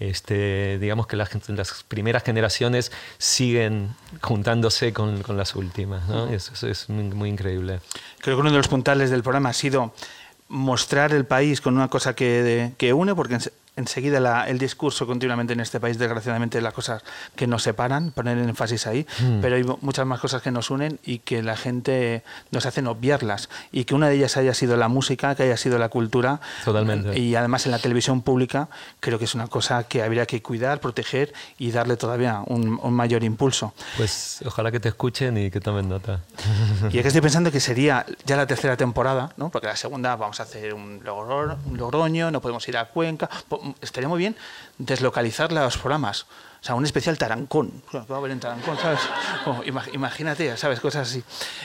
Este, 0.00 0.78
digamos 0.80 1.06
que 1.06 1.16
las, 1.16 1.30
las 1.48 1.84
primeras 1.84 2.24
generaciones 2.24 2.90
siguen 3.18 3.94
juntándose 4.20 4.92
con, 4.92 5.22
con 5.22 5.36
las 5.36 5.54
últimas. 5.54 6.08
¿no? 6.08 6.28
Eso, 6.28 6.54
eso 6.54 6.66
es 6.66 6.88
muy, 6.88 7.04
muy 7.04 7.28
increíble. 7.28 7.80
Creo 8.18 8.36
que 8.36 8.40
uno 8.40 8.50
de 8.50 8.56
los 8.56 8.66
puntales 8.66 9.10
del 9.10 9.22
programa 9.22 9.50
ha 9.50 9.52
sido 9.52 9.94
mostrar 10.48 11.12
el 11.12 11.24
país 11.24 11.60
con 11.60 11.76
una 11.76 11.88
cosa 11.88 12.14
que, 12.14 12.72
que 12.78 12.92
une, 12.92 13.14
porque 13.14 13.38
enseguida 13.76 14.20
la- 14.20 14.48
el 14.48 14.58
discurso 14.58 15.06
continuamente 15.06 15.52
en 15.54 15.60
este 15.60 15.80
país, 15.80 15.96
desgraciadamente, 15.98 16.60
las 16.60 16.74
cosas 16.74 17.02
que 17.36 17.46
nos 17.46 17.62
separan, 17.62 18.10
poner 18.10 18.36
énfasis 18.38 18.86
ahí, 18.86 19.06
Mm. 19.20 19.40
pero 19.40 19.56
hay 19.56 19.64
muchas 19.80 20.04
más 20.06 20.20
cosas 20.20 20.42
que 20.42 20.50
nos 20.50 20.70
unen 20.70 20.98
y 21.04 21.20
que 21.20 21.42
la 21.42 21.56
gente 21.56 22.22
nos 22.50 22.66
hacen 22.66 22.86
obviarlas. 22.86 23.48
Y 23.72 23.84
que 23.84 23.94
una 23.94 24.08
de 24.08 24.16
ellas 24.16 24.36
haya 24.36 24.52
sido 24.52 24.76
la 24.76 24.88
música, 24.88 25.34
que 25.34 25.44
haya 25.44 25.56
sido 25.56 25.78
la 25.78 25.88
cultura. 25.88 26.40
Totalmente. 26.64 27.18
Y 27.18 27.34
además 27.34 27.64
en 27.64 27.72
la 27.72 27.78
televisión 27.78 28.20
pública, 28.20 28.68
creo 29.00 29.18
que 29.18 29.24
es 29.24 29.34
una 29.34 29.46
cosa 29.46 29.84
que 29.84 30.02
habría 30.02 30.26
que 30.26 30.42
cuidar, 30.42 30.80
proteger 30.80 31.32
y 31.58 31.70
darle 31.70 31.96
todavía 31.96 32.42
un, 32.46 32.78
un 32.82 32.92
mayor 32.94 33.24
impulso. 33.24 33.72
Pues 33.96 34.40
ojalá 34.44 34.70
que 34.70 34.80
te 34.80 34.88
escuchen 34.90 35.38
y 35.38 35.50
que 35.50 35.60
tomen 35.60 35.88
nota. 35.88 36.20
Y 36.90 36.98
es 36.98 37.02
que 37.02 37.08
estoy 37.08 37.22
pensando 37.22 37.50
que 37.50 37.60
sería 37.60 38.04
ya 38.26 38.36
la 38.36 38.46
tercera 38.46 38.76
temporada, 38.76 39.32
¿no? 39.38 39.48
Porque 39.50 39.66
la 39.68 39.76
segunda 39.76 40.14
vamos 40.16 40.40
a 40.40 40.42
hacer 40.42 40.74
un, 40.74 41.00
Logro- 41.02 41.56
un 41.64 41.78
Logroño, 41.78 42.30
no 42.30 42.40
podemos 42.42 42.68
ir 42.68 42.76
a 42.76 42.84
Cuenca. 42.86 43.30
Po- 43.48 43.61
Estaría 43.80 44.08
muy 44.08 44.18
bien 44.18 44.36
deslocalizar 44.78 45.52
los 45.52 45.76
programas. 45.78 46.26
O 46.62 46.64
sea, 46.64 46.76
un 46.76 46.84
especial 46.84 47.18
Tarancón. 47.18 47.82
Claro, 47.90 48.06
que 48.06 48.12
va 48.12 48.18
a 48.18 48.20
haber 48.20 48.30
en 48.30 48.38
Tarancón, 48.38 48.78
¿sabes? 48.78 49.00
Como, 49.44 49.62
imagínate, 49.92 50.56
¿sabes? 50.56 50.78
Cosas 50.78 51.08
así. 51.08 51.20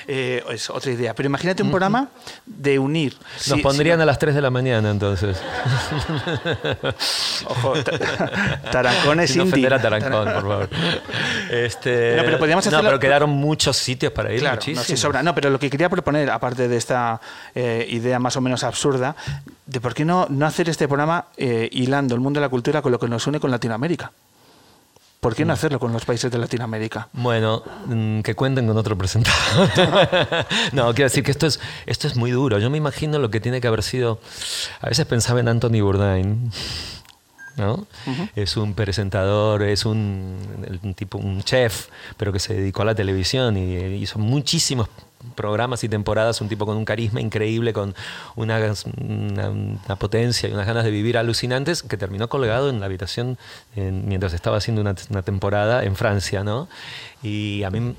Eh, 0.08 0.44
es 0.50 0.72
otra 0.72 0.92
idea. 0.92 1.14
Pero 1.14 1.28
imagínate 1.28 1.62
un 1.62 1.70
programa 1.70 2.08
de 2.48 2.80
unir. 2.80 3.16
Nos 3.48 3.62
pondrían 3.62 4.02
a 4.02 4.06
las 4.06 4.18
3 4.18 4.34
de 4.34 4.42
la 4.42 4.50
mañana 4.50 4.90
entonces. 4.90 5.38
Ojo, 7.46 7.74
ta- 7.84 8.62
Tarancón 8.72 9.20
es 9.20 9.32
Sin 9.38 9.42
indie. 9.44 9.68
a 9.72 9.80
Tarancón, 9.82 10.26
por 10.34 10.42
favor. 10.42 10.70
Este, 11.52 12.16
No, 12.18 12.24
pero 12.24 12.38
podríamos 12.40 12.66
no, 12.66 12.70
hacerlo- 12.70 12.90
pero 12.90 13.00
quedaron 13.00 13.30
muchos 13.30 13.78
sitios 13.78 14.12
para 14.12 14.34
ir, 14.34 14.40
Claro, 14.40 14.56
muchísimos. 14.56 14.90
no, 14.90 14.96
sí 14.96 14.98
sobra. 14.98 15.24
No, 15.24 15.34
pero 15.36 15.50
lo 15.50 15.60
que 15.60 15.70
quería 15.70 15.90
proponer, 15.90 16.30
aparte 16.30 16.68
de 16.68 16.78
esta 16.78 17.22
eh, 17.56 17.86
idea 17.90 18.20
más 18.20 18.36
o 18.36 18.42
menos 18.42 18.64
absurda, 18.64 19.16
de 19.66 19.80
por 19.80 19.94
qué 19.94 20.06
no, 20.06 20.28
no 20.30 20.46
hacer 20.46 20.70
este 20.70 20.88
programa 20.88 21.26
eh, 21.38 21.70
hilando 21.72 22.16
el 22.16 22.22
mundo 22.22 22.40
de 22.40 22.46
la 22.46 22.50
cultura 22.50 22.82
con 22.82 22.92
lo 22.92 23.00
que 23.00 23.08
nos 23.08 23.26
une 23.28 23.40
con 23.40 23.52
Latinoamérica. 23.52 24.12
¿Por 25.20 25.36
qué 25.36 25.46
no 25.46 25.54
hacerlo 25.54 25.80
con 25.80 25.92
los 25.92 26.06
países 26.06 26.32
de 26.32 26.38
Latinoamérica? 26.38 27.10
Bueno, 27.14 27.64
mm, 27.88 28.22
que 28.22 28.36
cuenten 28.36 28.68
con 28.68 28.78
otro 28.78 28.98
presentador. 28.98 29.70
no, 30.74 30.94
quiero 30.94 31.10
decir 31.10 31.24
que 31.24 31.32
esto 31.32 31.48
es, 31.48 31.60
esto 31.88 32.08
es 32.08 32.16
muy 32.16 32.32
duro. 32.32 32.60
Yo 32.60 32.70
me 32.70 32.78
imagino 32.78 33.18
lo 33.18 33.32
que 33.32 33.40
tiene 33.40 33.60
que 33.60 33.68
haber 33.68 33.82
sido. 33.82 34.20
A 34.80 34.90
veces 34.90 35.06
pensaba 35.08 35.40
en 35.40 35.48
Anthony 35.48 35.82
Bourdain. 35.82 36.52
¿no? 37.58 37.88
Es 38.36 38.56
un 38.56 38.76
presentador, 38.76 39.64
es 39.64 39.86
un, 39.86 40.38
un 40.84 40.94
tipo, 40.94 41.18
un 41.18 41.42
chef, 41.42 41.88
pero 42.16 42.32
que 42.32 42.40
se 42.40 42.54
dedicó 42.54 42.84
a 42.84 42.86
la 42.86 42.96
televisión 42.96 43.58
y 43.58 43.76
eh, 43.76 43.98
hizo 43.98 44.20
muchísimos 44.20 44.88
programas 45.36 45.84
y 45.84 45.90
temporadas, 45.90 46.42
un 46.42 46.50
tipo 46.50 46.66
con 46.66 46.78
un 46.78 46.86
carisma 46.86 47.22
increíble, 47.22 47.74
con 47.74 47.96
una, 48.36 48.60
una- 48.98 49.96
potencia 49.98 50.48
y 50.50 50.54
unas 50.54 50.68
ganas 50.68 50.84
de 50.84 50.92
vivir 50.92 51.18
alucinantes, 51.18 51.84
que 51.84 51.98
terminó 51.98 52.30
colgado 52.30 52.70
en 52.70 52.80
la 52.80 52.86
habitación 52.86 53.38
en- 53.76 54.08
mientras 54.08 54.34
estaba 54.34 54.58
haciendo 54.58 54.82
una, 54.82 54.96
temporada 54.96 55.84
en 55.84 55.96
Francia, 55.96 56.44
¿no? 56.44 56.68
Y 57.24 57.64
a 57.64 57.72
mí, 57.72 57.96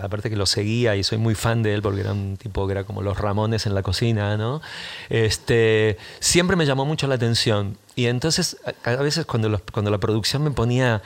aparte 0.00 0.30
que 0.30 0.36
lo 0.36 0.46
seguía 0.46 0.96
y 0.96 1.02
soy 1.02 1.18
muy 1.18 1.34
fan 1.34 1.62
de 1.62 1.74
él 1.74 1.82
porque 1.82 2.00
era 2.00 2.12
un 2.12 2.36
tipo 2.36 2.66
que 2.66 2.72
era 2.72 2.84
como 2.84 3.02
los 3.02 3.18
Ramones 3.18 3.66
en 3.66 3.74
la 3.74 3.82
cocina, 3.82 4.36
¿no? 4.36 4.62
Este, 5.10 5.98
siempre 6.20 6.56
me 6.56 6.66
llamó 6.66 6.84
mucho 6.84 7.06
la 7.06 7.16
atención. 7.16 7.76
Y 7.96 8.06
entonces, 8.06 8.56
a, 8.84 8.96
veces 8.96 9.26
cuando, 9.26 9.60
cuando 9.72 9.90
la 9.90 9.98
producción 9.98 10.42
me 10.42 10.50
ponía 10.50 11.02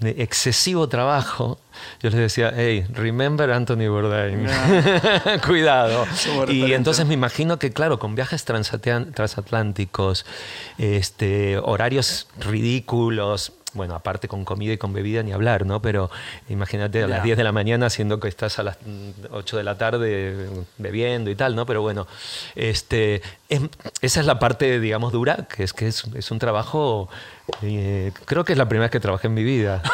de 0.00 0.22
excesivo 0.22 0.88
trabajo, 0.88 1.58
yo 2.02 2.10
les 2.10 2.18
decía, 2.18 2.52
hey, 2.54 2.86
remember 2.92 3.50
Anthony 3.50 3.88
Bourdain. 3.88 4.46
Cuidado. 5.46 6.06
Como 6.26 6.50
Y 6.50 6.74
entonces 6.74 7.06
me 7.06 7.14
imagino 7.14 7.58
que, 7.58 7.72
claro, 7.72 7.98
con 7.98 8.14
viajes 8.14 8.44
transatlánticos, 8.44 10.26
este, 10.76 11.58
horarios 11.58 12.28
ridículos, 12.38 13.52
bueno, 13.76 13.94
aparte 13.94 14.26
con 14.26 14.44
comida 14.44 14.72
y 14.72 14.78
con 14.78 14.92
bebida 14.92 15.22
ni 15.22 15.32
hablar, 15.32 15.66
¿no? 15.66 15.80
Pero 15.80 16.10
imagínate 16.48 17.02
a 17.04 17.06
las 17.06 17.18
Ya. 17.18 17.24
10 17.24 17.36
de 17.38 17.44
la 17.44 17.52
mañana 17.52 17.90
siendo 17.90 18.18
que 18.18 18.28
estás 18.28 18.58
a 18.58 18.62
las 18.64 18.76
mm, 18.84 19.10
8 19.32 19.56
de 19.58 19.62
la 19.62 19.76
tarde 19.78 20.48
bebiendo 20.78 21.30
y 21.30 21.36
tal, 21.36 21.54
¿no? 21.54 21.66
Pero 21.66 21.82
bueno, 21.82 22.06
este, 22.54 23.22
em- 23.48 23.68
esa 24.00 24.20
es 24.20 24.26
la 24.26 24.38
parte, 24.38 24.80
digamos, 24.80 25.12
dura, 25.12 25.46
que 25.54 25.62
es 25.62 25.72
que 25.72 25.86
es, 25.88 26.04
es 26.14 26.30
un 26.30 26.38
trabajo, 26.38 27.08
eh, 27.62 28.12
creo 28.24 28.44
que 28.44 28.52
es 28.52 28.58
la 28.58 28.66
primera 28.68 28.84
vez 28.86 28.90
que 28.90 29.00
trabajé 29.00 29.26
en 29.28 29.34
mi 29.34 29.44
vida. 29.44 29.82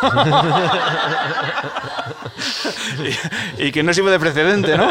y, 3.59 3.64
y 3.66 3.73
que 3.73 3.83
no 3.83 3.92
sirve 3.92 4.11
de 4.11 4.18
precedente, 4.18 4.77
¿no? 4.77 4.88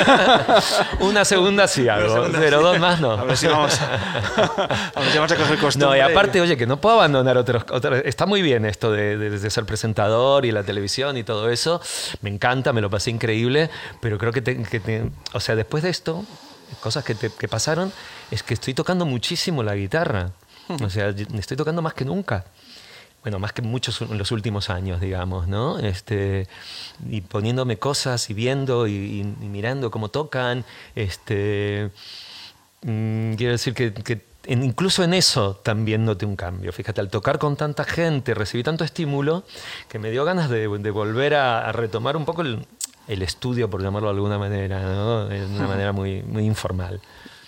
Una 0.99 1.25
segunda 1.25 1.67
sí 1.67 1.87
hago, 1.87 2.13
segunda 2.13 2.39
pero 2.39 2.57
sí. 2.59 2.63
dos 2.63 2.79
más 2.79 2.99
no. 3.01 3.11
A 3.11 3.23
ver 3.23 3.37
si 3.37 3.47
vamos 3.47 3.79
a, 3.81 3.93
a 4.95 4.99
ver 4.99 5.09
si 5.11 5.17
vamos 5.17 5.31
a 5.31 5.35
coger 5.35 5.57
costumbre. 5.59 5.89
No, 5.89 5.95
y 5.95 5.99
aparte, 5.99 6.41
oye, 6.41 6.57
que 6.57 6.65
no 6.67 6.77
puedo 6.77 6.95
abandonar 6.95 7.37
otros, 7.37 7.63
otros- 7.69 8.01
Está 8.05 8.25
muy 8.25 8.41
bien 8.41 8.65
esto 8.65 8.80
de, 8.89 9.17
de- 9.17 9.29
de 9.37 9.49
ser 9.51 9.65
presentador 9.65 10.45
y 10.45 10.51
la 10.51 10.63
televisión 10.63 11.17
y 11.17 11.23
todo 11.23 11.49
eso. 11.51 11.81
Me 12.21 12.29
encanta, 12.29 12.71
me 12.71 12.79
lo 12.81 12.89
pasé 12.89 13.11
increíble, 13.11 13.69
pero 13.99 14.17
creo 14.17 14.31
que, 14.31 14.41
te- 14.41 14.63
que 14.63 14.79
te- 14.79 15.11
o 15.33 15.39
sea, 15.41 15.55
después 15.55 15.83
de 15.83 15.89
esto, 15.89 16.23
cosas 16.79 17.03
que, 17.03 17.13
te- 17.15 17.29
que 17.37 17.47
pasaron, 17.49 17.91
es 18.31 18.41
que 18.43 18.53
estoy 18.53 18.73
tocando 18.73 19.05
muchísimo 19.05 19.61
la 19.61 19.75
guitarra. 19.75 20.31
O 20.81 20.89
sea, 20.89 21.09
estoy 21.09 21.57
tocando 21.57 21.81
más 21.81 21.93
que 21.93 22.05
nunca. 22.05 22.45
Bueno, 23.23 23.37
más 23.37 23.51
que 23.53 23.61
muchos 23.61 24.01
en 24.01 24.17
los 24.17 24.31
últimos 24.31 24.69
años, 24.71 24.99
digamos, 25.01 25.47
¿no? 25.47 25.77
Este, 25.77 26.47
y 27.07 27.21
poniéndome 27.21 27.77
cosas 27.77 28.29
y 28.31 28.33
viendo 28.33 28.87
y, 28.87 28.93
y- 28.93 29.19
y 29.19 29.47
mirando 29.47 29.91
cómo 29.91 30.09
tocan. 30.09 30.63
Este, 30.95 31.91
Mm, 32.83 33.35
quiero 33.35 33.51
decir 33.51 33.75
que, 33.75 33.93
que 33.93 34.25
en- 34.45 34.63
incluso 34.63 35.03
en 35.03 35.13
eso 35.13 35.59
también 35.63 36.05
noté 36.05 36.25
un 36.25 36.35
cambio. 36.35 36.71
Fíjate, 36.73 37.01
al 37.01 37.09
tocar 37.09 37.37
con 37.39 37.55
tanta 37.55 37.83
gente, 37.83 38.33
recibí 38.33 38.63
tanto 38.63 38.83
estímulo 38.83 39.43
que 39.89 39.99
me 39.99 40.11
dio 40.11 40.25
ganas 40.25 40.49
de, 40.49 40.67
de 40.67 40.91
volver 40.91 41.35
a, 41.35 41.67
a 41.67 41.71
retomar 41.71 42.15
un 42.17 42.25
poco 42.25 42.41
el, 42.41 42.65
el 43.07 43.21
estudio, 43.21 43.69
por 43.69 43.81
llamarlo 43.81 44.09
de 44.09 44.15
alguna 44.15 44.37
manera, 44.37 44.81
¿no? 44.81 45.25
de 45.27 45.45
una 45.45 45.67
manera 45.67 45.91
muy, 45.91 46.21
muy 46.23 46.43
informal. 46.45 46.99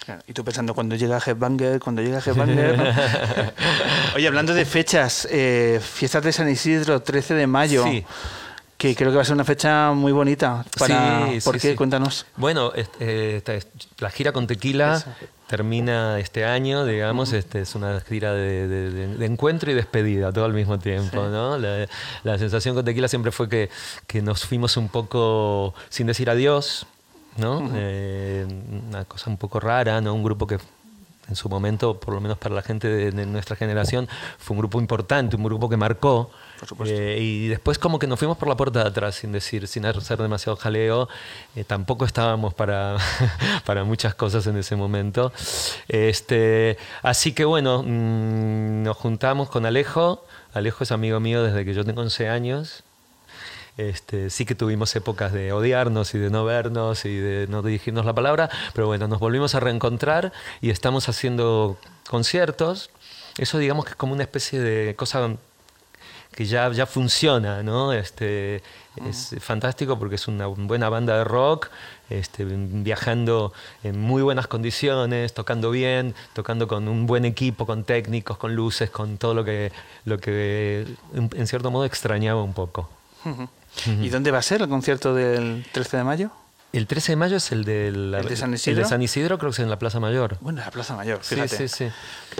Claro, 0.05 0.21
Y 0.27 0.33
tú 0.33 0.43
pensando, 0.43 0.73
cuando 0.73 0.95
llega 0.97 1.17
Headbanger, 1.25 1.79
cuando 1.79 2.01
llega 2.01 2.19
Headbanger. 2.19 2.93
Oye, 4.15 4.27
hablando 4.27 4.53
de 4.53 4.65
fechas, 4.65 5.27
eh, 5.31 5.79
fiestas 5.81 6.23
de 6.23 6.33
San 6.33 6.49
Isidro, 6.49 7.01
13 7.01 7.33
de 7.35 7.47
mayo. 7.47 7.83
Sí. 7.85 8.05
Que 8.77 8.95
creo 8.95 9.11
que 9.11 9.15
va 9.15 9.21
a 9.21 9.25
ser 9.25 9.35
una 9.35 9.45
fecha 9.45 9.91
muy 9.93 10.11
bonita. 10.11 10.65
Para, 10.77 11.27
Sí, 11.27 11.39
¿Por 11.41 11.57
sí, 11.57 11.69
qué? 11.69 11.75
Cuéntanos. 11.77 12.25
Bueno, 12.35 12.73
este, 12.75 13.37
esta 13.37 13.53
es- 13.53 13.67
la 13.99 14.09
gira 14.09 14.33
con 14.33 14.45
Tequila 14.45 14.97
Eso. 14.97 15.05
Termina 15.57 16.17
este 16.19 16.45
año, 16.45 16.83
digamos, 16.83 17.31
este, 17.31 17.61
es 17.61 17.75
una 17.75 17.99
gira 17.99 18.33
de, 18.33 18.67
de- 18.67 18.89
de- 19.19 19.25
encuentro 19.27 19.69
y 19.69 19.75
despedida 19.75 20.31
todo 20.33 20.45
al 20.45 20.53
mismo 20.53 20.79
tiempo, 20.79 21.27
¿no? 21.27 21.59
La, 21.59 21.85
la 22.23 22.37
sensación 22.39 22.73
con 22.73 22.83
Tequila 22.83 23.07
siempre 23.07 23.31
fue 23.31 23.47
que, 23.47 23.69
que 24.07 24.23
nos 24.23 24.45
fuimos 24.47 24.77
un 24.77 24.89
poco 24.89 25.75
sin 25.89 26.07
decir 26.07 26.27
adiós, 26.31 26.87
¿no? 27.37 27.69
Eh, 27.75 28.47
una 28.89 29.05
cosa 29.05 29.29
un 29.29 29.37
poco 29.37 29.59
rara, 29.59 30.01
¿no? 30.01 30.15
Un 30.15 30.23
grupo 30.23 30.47
que 30.47 30.57
en 31.29 31.35
su 31.35 31.49
momento, 31.49 31.99
por 31.99 32.15
lo 32.15 32.19
menos 32.19 32.39
para 32.39 32.55
la 32.55 32.63
gente 32.63 32.87
de, 32.87 33.11
de 33.11 33.25
nuestra 33.27 33.55
generación, 33.55 34.09
fue 34.39 34.55
un 34.55 34.59
grupo 34.61 34.79
importante, 34.81 35.35
un 35.35 35.43
grupo 35.43 35.69
que 35.69 35.77
marcó. 35.77 36.31
Por 36.63 36.69
supuesto. 36.69 36.95
Eh, 36.95 37.19
y 37.19 37.47
después 37.49 37.77
como 37.77 37.99
que 37.99 38.07
nos 38.07 38.17
fuimos 38.17 38.37
por 38.37 38.47
la 38.47 38.55
puerta 38.55 38.83
de 38.83 38.87
atrás, 38.87 39.15
sin 39.15 39.33
decir, 39.33 39.67
sin 39.67 39.85
hacer 39.85 40.17
demasiado 40.17 40.55
jaleo. 40.55 41.09
Eh, 41.57 41.65
tampoco 41.65 42.05
estábamos 42.05 42.53
para, 42.53 42.95
para 43.65 43.83
muchas 43.83 44.15
cosas 44.15 44.47
en 44.47 44.55
ese 44.55 44.77
momento. 44.77 45.33
Este, 45.89 46.77
así 47.01 47.33
que 47.33 47.43
bueno, 47.43 47.83
mm, 47.83 48.83
nos 48.83 48.95
juntamos 48.95 49.49
con 49.49 49.65
Alejo. 49.65 50.25
Alejo 50.53 50.85
es 50.85 50.93
amigo 50.93 51.19
mío 51.19 51.43
desde 51.43 51.65
que 51.65 51.73
yo 51.73 51.83
tengo 51.83 52.01
11 52.01 52.29
años. 52.29 52.85
Este, 53.75 54.29
sí 54.29 54.45
que 54.45 54.55
tuvimos 54.55 54.95
épocas 54.95 55.33
de 55.33 55.51
odiarnos 55.51 56.15
y 56.15 56.19
de 56.19 56.29
no 56.29 56.45
vernos 56.45 57.03
y 57.03 57.17
de 57.17 57.47
no 57.47 57.61
dirigirnos 57.61 58.05
la 58.05 58.13
palabra, 58.13 58.49
pero 58.73 58.87
bueno, 58.87 59.09
nos 59.09 59.19
volvimos 59.19 59.53
a 59.55 59.59
reencontrar 59.59 60.31
y 60.61 60.69
estamos 60.69 61.09
haciendo 61.09 61.77
conciertos. 62.07 62.89
Eso 63.37 63.57
digamos 63.57 63.83
que 63.83 63.91
es 63.91 63.97
como 63.97 64.13
una 64.13 64.23
especie 64.23 64.61
de 64.61 64.95
cosa 64.95 65.35
que 66.35 66.45
ya, 66.45 66.71
ya 66.71 66.85
funciona, 66.85 67.63
¿no? 67.63 67.93
Este, 67.93 68.61
es 69.07 69.35
fantástico 69.39 69.97
porque 69.97 70.15
es 70.15 70.27
una 70.27 70.47
buena 70.47 70.89
banda 70.89 71.17
de 71.17 71.23
rock, 71.23 71.69
este, 72.09 72.45
viajando 72.45 73.53
en 73.83 73.99
muy 73.99 74.21
buenas 74.21 74.47
condiciones, 74.47 75.33
tocando 75.33 75.71
bien, 75.71 76.13
tocando 76.33 76.67
con 76.67 76.87
un 76.87 77.07
buen 77.07 77.25
equipo, 77.25 77.65
con 77.65 77.83
técnicos, 77.83 78.37
con 78.37 78.55
luces, 78.55 78.89
con 78.89 79.17
todo 79.17 79.33
lo 79.33 79.43
que, 79.43 79.71
lo 80.05 80.17
que 80.19 80.85
en 81.13 81.29
en 81.35 81.47
cierto 81.47 81.71
modo 81.71 81.85
extrañaba 81.85 82.43
un 82.43 82.53
poco. 82.53 82.89
¿Y 84.01 84.09
dónde 84.09 84.31
va 84.31 84.39
a 84.39 84.41
ser 84.41 84.61
el 84.61 84.69
concierto 84.69 85.15
del 85.15 85.65
13 85.71 85.97
de 85.97 86.03
mayo? 86.03 86.31
El 86.73 86.87
13 86.87 87.11
de 87.11 87.15
mayo 87.17 87.37
es 87.37 87.51
el 87.51 87.65
de, 87.65 87.91
la- 87.91 88.21
¿El 88.21 88.27
de 88.29 88.35
San 88.35 88.49
el 88.49 88.55
Isidro? 88.55 88.79
de 88.81 88.85
San 88.89 88.99
Isidro, 89.03 89.37
creo 89.37 89.51
que 89.51 89.53
es 89.53 89.59
en 89.59 89.69
la 89.69 89.77
Plaza 89.77 89.99
Mayor. 89.99 90.37
Bueno, 90.41 90.57
en 90.59 90.65
la 90.65 90.71
Plaza 90.71 90.95
Mayor, 90.95 91.19
Sí, 91.21 91.35
fíjate. 91.35 91.55
sí, 91.55 91.67
sí. 91.67 91.87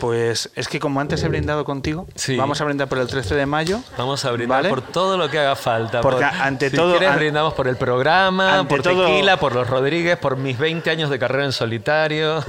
Pues 0.02 0.50
es 0.56 0.68
que 0.68 0.80
como 0.80 1.00
antes 1.00 1.22
he 1.22 1.28
brindado 1.30 1.64
contigo, 1.66 2.08
Sí. 2.16 2.36
vamos 2.36 2.60
a 2.60 2.64
brindar 2.64 2.88
por 2.90 2.98
el 2.98 3.06
13 3.06 3.36
de 3.36 3.46
mayo. 3.46 3.80
Vamos 3.96 4.26
a 4.26 4.32
brindar 4.32 4.64
¿Vale? 4.64 4.70
por 4.70 4.82
todo 4.82 5.20
lo 5.20 5.30
que 5.30 5.38
haga 5.38 5.56
falta. 5.56 6.02
Porque 6.02 6.26
por- 6.26 6.42
ante 6.42 6.72
si 6.72 6.76
todo- 6.76 6.94
quieres, 6.94 7.10
an- 7.12 7.18
brindamos 7.18 7.54
por 7.54 7.68
el 7.68 7.78
programa, 7.78 8.68
por 8.68 8.82
todo- 8.82 9.06
Tequila, 9.06 9.38
por 9.38 9.54
los 9.54 9.70
Rodríguez, 9.70 10.18
por 10.18 10.36
mis 10.36 10.58
20 10.58 10.90
años 10.90 11.12
de 11.12 11.20
carrera 11.20 11.46
en 11.46 11.52
solitario. 11.52 12.44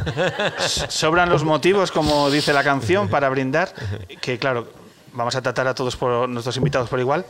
Sobran 0.88 1.28
los 1.28 1.44
motivos, 1.44 1.92
como 1.92 2.30
dice 2.30 2.54
la 2.54 2.64
canción, 2.64 3.08
para 3.10 3.28
brindar. 3.28 3.74
Que 4.22 4.38
claro, 4.38 4.68
vamos 5.12 5.36
a 5.36 5.42
tratar 5.42 5.66
a 5.68 5.74
todos 5.74 5.96
por 5.96 6.30
nuestros 6.30 6.56
invitados 6.56 6.88
por 6.88 6.98
igual. 6.98 7.26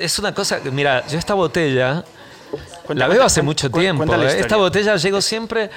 Es 0.00 0.18
una 0.18 0.32
cosa, 0.34 0.58
mira, 0.72 1.06
yo 1.06 1.18
esta 1.18 1.34
botella 1.34 2.04
Cuenta- 2.84 3.06
la 3.06 3.12
veo 3.12 3.24
hace 3.24 3.42
mucho 3.42 3.70
tiempo. 3.70 4.04
¿eh? 4.04 4.40
Esta 4.40 4.56
botella 4.56 4.96
llego 4.96 5.20
siempre 5.20 5.70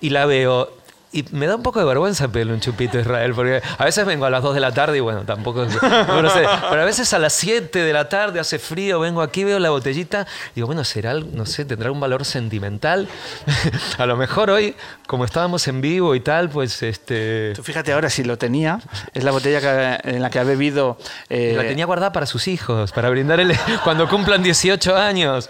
y 0.00 0.10
la 0.10 0.26
veo. 0.26 0.76
Y 1.10 1.24
me 1.32 1.46
da 1.46 1.56
un 1.56 1.62
poco 1.62 1.78
de 1.78 1.86
vergüenza 1.86 2.28
pedirle 2.28 2.52
un 2.52 2.60
chupito 2.60 2.98
a 2.98 3.00
Israel, 3.00 3.32
porque 3.34 3.62
a 3.78 3.84
veces 3.86 4.04
vengo 4.04 4.26
a 4.26 4.30
las 4.30 4.42
2 4.42 4.52
de 4.54 4.60
la 4.60 4.72
tarde 4.74 4.98
y 4.98 5.00
bueno, 5.00 5.22
tampoco 5.22 5.62
es- 5.62 5.72
no 5.82 6.20
lo 6.20 6.28
sé, 6.28 6.44
pero 6.68 6.82
a 6.82 6.84
veces 6.84 7.10
a 7.14 7.18
las 7.18 7.32
7 7.32 7.78
de 7.78 7.92
la 7.94 8.10
tarde 8.10 8.38
hace 8.40 8.58
frío, 8.58 9.00
vengo 9.00 9.22
aquí, 9.22 9.42
veo 9.42 9.58
la 9.58 9.70
botellita, 9.70 10.26
digo, 10.54 10.66
bueno, 10.66 10.84
será, 10.84 11.12
algo- 11.12 11.30
no 11.32 11.46
sé, 11.46 11.64
tendrá 11.64 11.90
un 11.90 11.98
valor 11.98 12.26
sentimental. 12.26 13.08
a 13.98 14.04
lo 14.04 14.18
mejor 14.18 14.50
hoy, 14.50 14.76
como 15.06 15.24
estábamos 15.24 15.66
en 15.68 15.80
vivo 15.80 16.14
y 16.14 16.20
tal, 16.20 16.50
pues 16.50 16.82
este 16.82 17.54
Tú 17.56 17.62
fíjate 17.62 17.90
ahora, 17.94 18.10
si 18.10 18.22
lo 18.22 18.36
tenía, 18.36 18.78
es 19.14 19.24
la 19.24 19.30
botella 19.30 19.62
que- 19.62 20.10
en 20.10 20.20
la 20.20 20.28
que 20.28 20.40
ha 20.40 20.44
bebido. 20.44 20.98
eh, 21.30 21.54
la 21.56 21.62
tenía 21.62 21.86
guardada 21.86 22.12
para 22.12 22.26
sus 22.26 22.48
hijos, 22.48 22.92
para 22.92 23.08
brindarle 23.08 23.58
cuando 23.82 24.06
cumplan 24.10 24.42
18 24.42 24.94
años. 24.94 25.48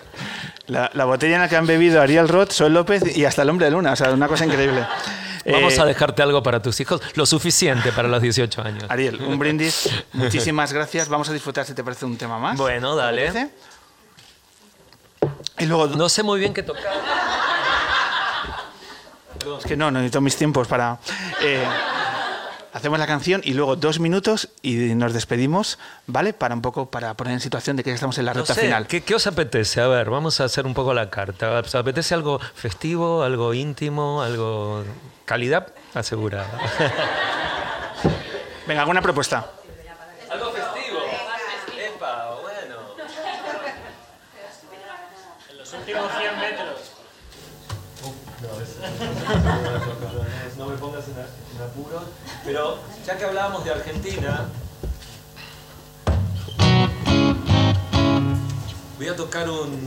La, 0.69 0.91
la 0.95 1.05
botella 1.05 1.35
en 1.37 1.41
la 1.43 1.49
que 1.49 1.57
han 1.57 1.67
bebido 1.67 2.01
Ariel 2.01 2.29
Roth, 2.29 2.53
Sol 2.53 2.73
López 2.73 3.17
y 3.17 3.25
hasta 3.25 3.43
el 3.43 3.51
hombre 3.51 3.67
de 3.67 3.73
luna. 3.73 3.93
O 3.93 3.97
sea, 3.97 4.11
una 4.13 4.29
cosa 4.29 4.47
increíble. 4.47 4.87
Vamos 5.51 5.75
Eh, 5.79 5.81
a 5.81 5.85
dejarte 5.87 6.23
algo 6.23 6.43
para 6.43 6.61
tus 6.61 6.79
hijos, 6.81 7.01
lo 7.15 7.25
suficiente 7.25 7.91
para 7.93 8.07
los 8.09 8.21
18 8.21 8.61
años. 8.63 8.85
Ariel, 8.89 9.17
un 9.23 9.39
brindis. 9.39 9.89
Muchísimas 10.13 10.73
gracias. 10.73 11.09
Vamos 11.09 11.29
a 11.31 11.33
disfrutar, 11.33 11.65
si 11.65 11.73
te 11.75 11.83
parece, 11.83 12.05
un 12.05 12.17
tema 12.19 12.39
más. 12.39 12.57
Bueno, 12.59 12.95
dale. 12.97 13.51
Y 15.59 15.67
luego, 15.67 15.87
No 15.89 16.09
sé 16.09 16.23
muy 16.23 16.39
bien 16.39 16.53
qué 16.53 16.63
tocar. 16.63 16.85
es 19.59 19.65
que 19.65 19.77
no, 19.77 19.91
no 19.91 19.99
necesito 20.01 20.21
mis 20.21 20.37
tiempos 20.37 20.69
para. 20.69 20.99
eh, 21.41 21.65
hacemos 22.73 22.99
la 22.99 23.07
canción 23.07 23.41
y 23.45 23.55
luego 23.55 23.77
dos 23.77 24.01
minutos 24.01 24.49
y 24.63 24.95
nos 24.95 25.13
despedimos, 25.13 25.79
¿vale? 26.07 26.33
Para 26.33 26.55
un 26.55 26.63
poco, 26.63 26.91
para 26.91 27.15
poner 27.15 27.35
en 27.35 27.41
situación 27.41 27.77
de 27.77 27.85
que 27.85 27.91
ya 27.91 27.95
estamos 27.95 28.19
en 28.19 28.27
la 28.27 28.33
No 28.35 28.41
recta 28.41 28.55
sé, 28.55 28.63
final. 28.63 28.87
¿qué, 28.87 29.03
qué 29.03 29.15
os 29.15 29.27
apetece? 29.27 29.81
A 29.81 29.89
ver, 29.89 30.11
vamos 30.11 30.41
a 30.41 30.45
hacer 30.45 30.67
un 30.67 30.75
poco 30.75 30.95
la 30.95 31.11
carta. 31.11 31.51
¿Os 31.61 31.75
apetece 31.75 32.15
algo 32.15 32.39
festivo, 32.55 33.23
algo 33.23 33.55
íntimo, 33.55 34.23
algo... 34.23 34.85
calidad 35.25 35.69
asegurada? 35.95 36.49
Venga, 38.67 38.83
alguna 38.83 39.01
propuesta. 39.03 39.47
¿Algo 40.31 40.51
festivo? 40.53 40.99
Epa, 41.79 42.37
bueno. 42.43 42.77
No 50.57 50.67
me 50.67 50.77
pongas 50.77 51.05
en, 51.09 51.15
en 51.15 51.63
apuro. 51.63 52.03
Pero 52.49 52.79
ya 53.07 53.17
que 53.19 53.25
hablábamos 53.27 53.63
de 53.63 53.73
Argentina, 53.73 54.47
voy 58.97 59.07
a 59.07 59.15
tocar 59.15 59.51
un, 59.51 59.87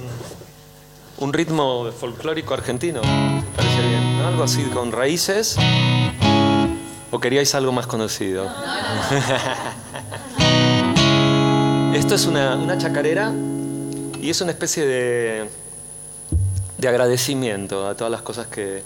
un 1.17 1.33
ritmo 1.33 1.91
folclórico 1.91 2.53
argentino. 2.53 3.01
¿Me 3.01 3.41
parece 3.55 3.81
bien? 3.81 4.19
¿no? 4.19 4.27
Algo 4.27 4.43
así 4.43 4.61
con 4.65 4.91
raíces. 4.91 5.57
¿O 7.09 7.19
queríais 7.19 7.55
algo 7.55 7.71
más 7.71 7.87
conocido? 7.87 8.45
Esto 11.95 12.13
es 12.13 12.27
una, 12.27 12.57
una 12.57 12.77
chacarera 12.77 13.33
y 14.21 14.29
es 14.29 14.39
una 14.39 14.51
especie 14.51 14.85
de, 14.85 15.49
de 16.77 16.87
agradecimiento 16.87 17.87
a 17.87 17.95
todas 17.95 18.11
las 18.11 18.21
cosas 18.21 18.45
que, 18.45 18.83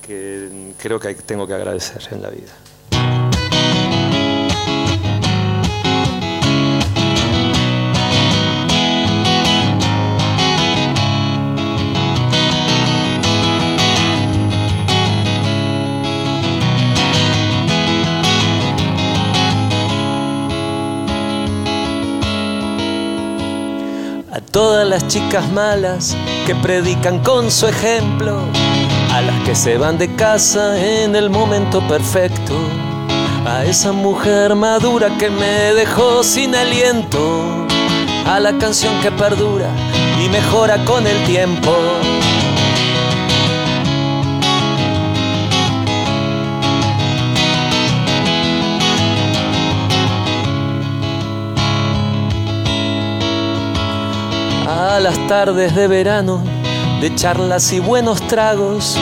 que 0.00 0.72
creo 0.78 0.98
que 0.98 1.14
tengo 1.14 1.46
que 1.46 1.52
agradecer 1.52 2.08
en 2.10 2.22
la 2.22 2.30
vida. 2.30 2.54
Todas 24.58 24.88
las 24.88 25.06
chicas 25.06 25.48
malas 25.52 26.16
que 26.44 26.52
predican 26.56 27.20
con 27.20 27.48
su 27.48 27.68
ejemplo, 27.68 28.40
a 29.12 29.20
las 29.20 29.40
que 29.44 29.54
se 29.54 29.78
van 29.78 29.98
de 29.98 30.12
casa 30.16 30.76
en 30.84 31.14
el 31.14 31.30
momento 31.30 31.80
perfecto, 31.86 32.54
a 33.46 33.64
esa 33.64 33.92
mujer 33.92 34.56
madura 34.56 35.16
que 35.16 35.30
me 35.30 35.74
dejó 35.74 36.24
sin 36.24 36.56
aliento, 36.56 37.68
a 38.26 38.40
la 38.40 38.58
canción 38.58 38.92
que 39.00 39.12
perdura 39.12 39.70
y 40.20 40.28
mejora 40.28 40.84
con 40.84 41.06
el 41.06 41.24
tiempo. 41.24 41.72
A 54.98 55.00
las 55.00 55.28
tardes 55.28 55.76
de 55.76 55.86
verano, 55.86 56.42
de 57.00 57.14
charlas 57.14 57.72
y 57.72 57.78
buenos 57.78 58.20
tragos, 58.26 58.96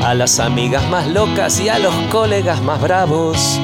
a 0.00 0.14
las 0.14 0.38
amigas 0.38 0.88
más 0.88 1.08
locas 1.08 1.58
y 1.58 1.68
a 1.68 1.80
los 1.80 1.92
colegas 2.08 2.62
más 2.62 2.80
bravos, 2.80 3.58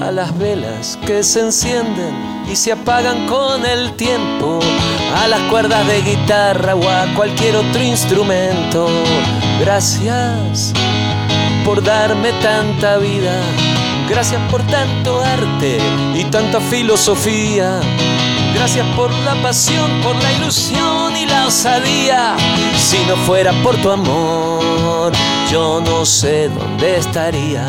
a 0.00 0.12
las 0.12 0.38
velas 0.38 0.96
que 1.04 1.24
se 1.24 1.40
encienden 1.40 2.14
y 2.48 2.54
se 2.54 2.70
apagan 2.70 3.26
con 3.26 3.66
el 3.66 3.94
tiempo, 3.94 4.60
a 5.16 5.26
las 5.26 5.40
cuerdas 5.50 5.84
de 5.88 6.02
guitarra 6.02 6.76
o 6.76 6.88
a 6.88 7.12
cualquier 7.16 7.56
otro 7.56 7.82
instrumento. 7.82 8.86
Gracias 9.58 10.72
por 11.64 11.82
darme 11.82 12.30
tanta 12.34 12.98
vida, 12.98 13.34
gracias 14.08 14.40
por 14.52 14.62
tanto 14.68 15.20
arte 15.20 15.78
y 16.14 16.22
tanta 16.26 16.60
filosofía. 16.60 17.80
Gracias 18.54 18.86
por 18.96 19.12
la 19.24 19.34
pasión, 19.42 19.90
por 20.02 20.14
la 20.22 20.32
ilusión 20.32 21.16
y 21.16 21.26
la 21.26 21.46
osadía. 21.46 22.36
Si 22.76 22.98
no 23.06 23.16
fuera 23.16 23.52
por 23.62 23.76
tu 23.76 23.90
amor, 23.90 25.12
yo 25.50 25.80
no 25.80 26.06
sé 26.06 26.48
dónde 26.48 26.98
estaría. 26.98 27.66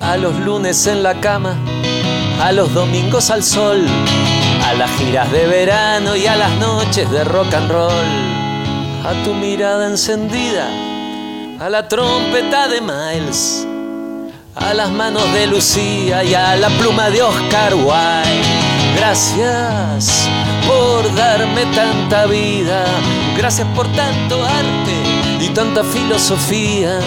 A 0.00 0.16
los 0.16 0.38
lunes 0.40 0.86
en 0.86 1.02
la 1.02 1.20
cama, 1.20 1.56
a 2.40 2.52
los 2.52 2.72
domingos 2.72 3.30
al 3.30 3.42
sol, 3.42 3.84
a 4.74 4.76
las 4.76 4.90
giras 4.98 5.30
de 5.30 5.46
verano 5.46 6.16
y 6.16 6.26
a 6.26 6.34
las 6.34 6.50
noches 6.56 7.08
de 7.10 7.22
rock 7.22 7.54
and 7.54 7.70
roll, 7.70 7.92
a 9.06 9.22
tu 9.22 9.32
mirada 9.32 9.86
encendida, 9.86 10.68
a 11.60 11.68
la 11.68 11.86
trompeta 11.86 12.66
de 12.66 12.80
Miles, 12.80 13.68
a 14.56 14.74
las 14.74 14.90
manos 14.90 15.32
de 15.32 15.46
Lucía 15.46 16.24
y 16.24 16.34
a 16.34 16.56
la 16.56 16.70
pluma 16.70 17.08
de 17.10 17.22
Oscar 17.22 17.74
Wilde. 17.74 18.42
Gracias 18.96 20.28
por 20.66 21.14
darme 21.14 21.66
tanta 21.66 22.26
vida, 22.26 22.84
gracias 23.36 23.68
por 23.76 23.86
tanto 23.92 24.42
arte 24.42 24.96
y 25.40 25.48
tanta 25.50 25.84
filosofía. 25.84 26.98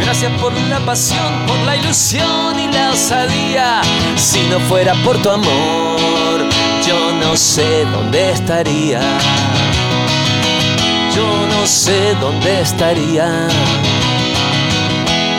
Gracias 0.00 0.32
por 0.40 0.52
la 0.68 0.78
pasión, 0.80 1.46
por 1.46 1.58
la 1.60 1.76
ilusión 1.76 2.58
y 2.58 2.72
la 2.72 2.90
osadía. 2.90 3.80
Si 4.16 4.40
no 4.44 4.60
fuera 4.60 4.94
por 5.04 5.20
tu 5.22 5.30
amor, 5.30 6.35
no 7.36 7.40
sé 7.40 7.84
dónde 7.92 8.30
estaría. 8.30 8.98
Yo 11.14 11.26
no 11.50 11.66
sé 11.66 12.14
dónde 12.18 12.62
estaría. 12.62 13.48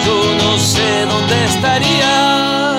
Yo 0.05 0.15
no 0.43 0.59
sé 0.59 1.07
dónde 1.07 1.45
estaría. 1.45 2.76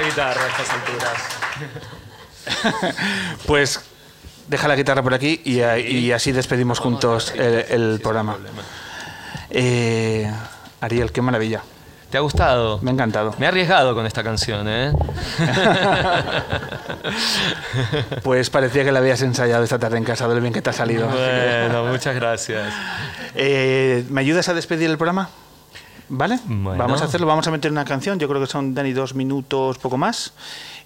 La 0.00 0.02
guitarra 0.06 0.42
a 0.42 0.48
estas 0.48 0.70
alturas. 0.70 1.18
Pues 3.46 3.80
deja 4.46 4.68
la 4.68 4.76
guitarra 4.76 5.02
por 5.02 5.14
aquí 5.14 5.40
y, 5.44 6.12
así 6.12 6.30
despedimos 6.30 6.78
juntos 6.78 7.32
el, 7.34 7.64
el 7.68 8.00
programa. 8.00 8.36
Eh, 9.50 10.30
Ariel, 10.80 11.10
qué 11.10 11.22
maravilla. 11.22 11.62
¿Te 12.10 12.18
ha 12.18 12.20
gustado? 12.20 12.78
Me 12.82 12.90
ha 12.90 12.94
encantado. 12.94 13.34
Me 13.38 13.46
he 13.46 13.48
arriesgado 13.48 13.94
con 13.94 14.06
esta 14.06 14.22
canción, 14.22 14.66
¿eh? 14.68 14.92
Pues 18.22 18.50
parecía 18.50 18.84
que 18.84 18.92
la 18.92 18.98
habías 19.00 19.22
ensayado 19.22 19.64
esta 19.64 19.78
tarde 19.78 19.98
en 19.98 20.04
casa, 20.04 20.28
de 20.28 20.34
lo 20.34 20.40
bien 20.40 20.52
que 20.52 20.62
te 20.62 20.70
ha 20.70 20.72
salido. 20.72 21.08
bueno, 21.08 21.84
muchas 21.84 22.14
gracias. 22.14 22.72
Eh, 23.34 24.04
¿Me 24.08 24.20
ayudas 24.20 24.48
a 24.48 24.54
despedir 24.54 24.90
el 24.90 24.98
programa? 24.98 25.30
¿Vale? 26.08 26.38
Bueno. 26.44 26.78
Vamos 26.78 27.02
a 27.02 27.06
hacerlo, 27.06 27.26
vamos 27.26 27.46
a 27.48 27.50
meter 27.50 27.70
una 27.70 27.84
canción, 27.84 28.18
yo 28.18 28.28
creo 28.28 28.40
que 28.40 28.46
son, 28.46 28.74
Dani, 28.74 28.92
dos 28.92 29.14
minutos, 29.14 29.78
poco 29.78 29.96
más. 29.96 30.32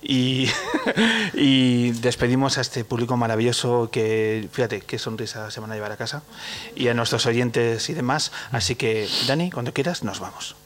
Y, 0.02 0.48
y 1.34 1.90
despedimos 1.92 2.56
a 2.58 2.62
este 2.62 2.84
público 2.84 3.16
maravilloso 3.16 3.90
que, 3.90 4.48
fíjate, 4.50 4.80
qué 4.80 4.98
sonrisa 4.98 5.50
se 5.50 5.60
van 5.60 5.72
a 5.72 5.74
llevar 5.74 5.92
a 5.92 5.96
casa. 5.96 6.22
Y 6.74 6.88
a 6.88 6.94
nuestros 6.94 7.26
oyentes 7.26 7.88
y 7.90 7.94
demás. 7.94 8.32
Así 8.50 8.76
que, 8.76 9.08
Dani, 9.26 9.50
cuando 9.50 9.74
quieras, 9.74 10.02
nos 10.04 10.20
vamos. 10.20 10.56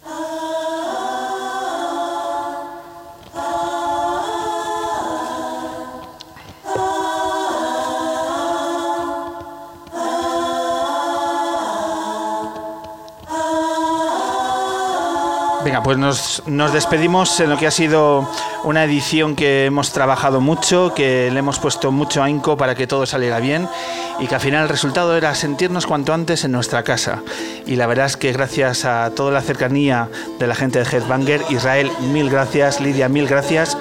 Venga, 15.65 15.83
pues 15.83 15.97
nos, 15.97 16.43
nos 16.47 16.75
despedimos 16.75 17.41
en 17.41 17.49
lo 17.49 17.57
que 17.57 17.67
ha 17.67 17.71
sido 17.71 18.29
una 18.65 18.85
edición 18.85 19.35
que 19.35 19.65
hemos 19.65 19.93
trabajado 19.93 20.43
mucho, 20.43 20.93
que 20.95 21.31
le 21.33 21.39
hemos 21.39 21.59
puesto 21.59 21.91
mucho 21.91 22.23
ahínco 22.23 22.59
para 22.59 22.75
que 22.75 22.87
todo 22.87 23.07
saliera 23.07 23.41
bien 23.41 23.67
y 24.21 24.27
que 24.27 24.35
al 24.35 24.43
final 24.43 24.65
el 24.65 24.69
resultado 24.69 25.17
era 25.17 25.35
sentirnos 25.35 25.87
cuanto 25.87 26.12
antes 26.12 26.45
en 26.45 26.53
nuestra 26.53 26.83
casa. 26.83 27.23
Y 27.65 27.77
la 27.77 27.87
verdad 27.87 28.05
es 28.05 28.19
que 28.19 28.31
gracias 28.33 28.85
a 28.85 29.11
toda 29.17 29.33
la 29.33 29.41
cercanía 29.41 30.11
de 30.39 30.47
la 30.47 30.55
gente 30.55 30.85
de 30.85 30.85
Headbanger, 30.85 31.41
Israel, 31.49 31.91
mil 32.12 32.29
gracias, 32.29 32.83
Lidia, 32.83 33.09
mil 33.09 33.27
gracias, 33.27 33.79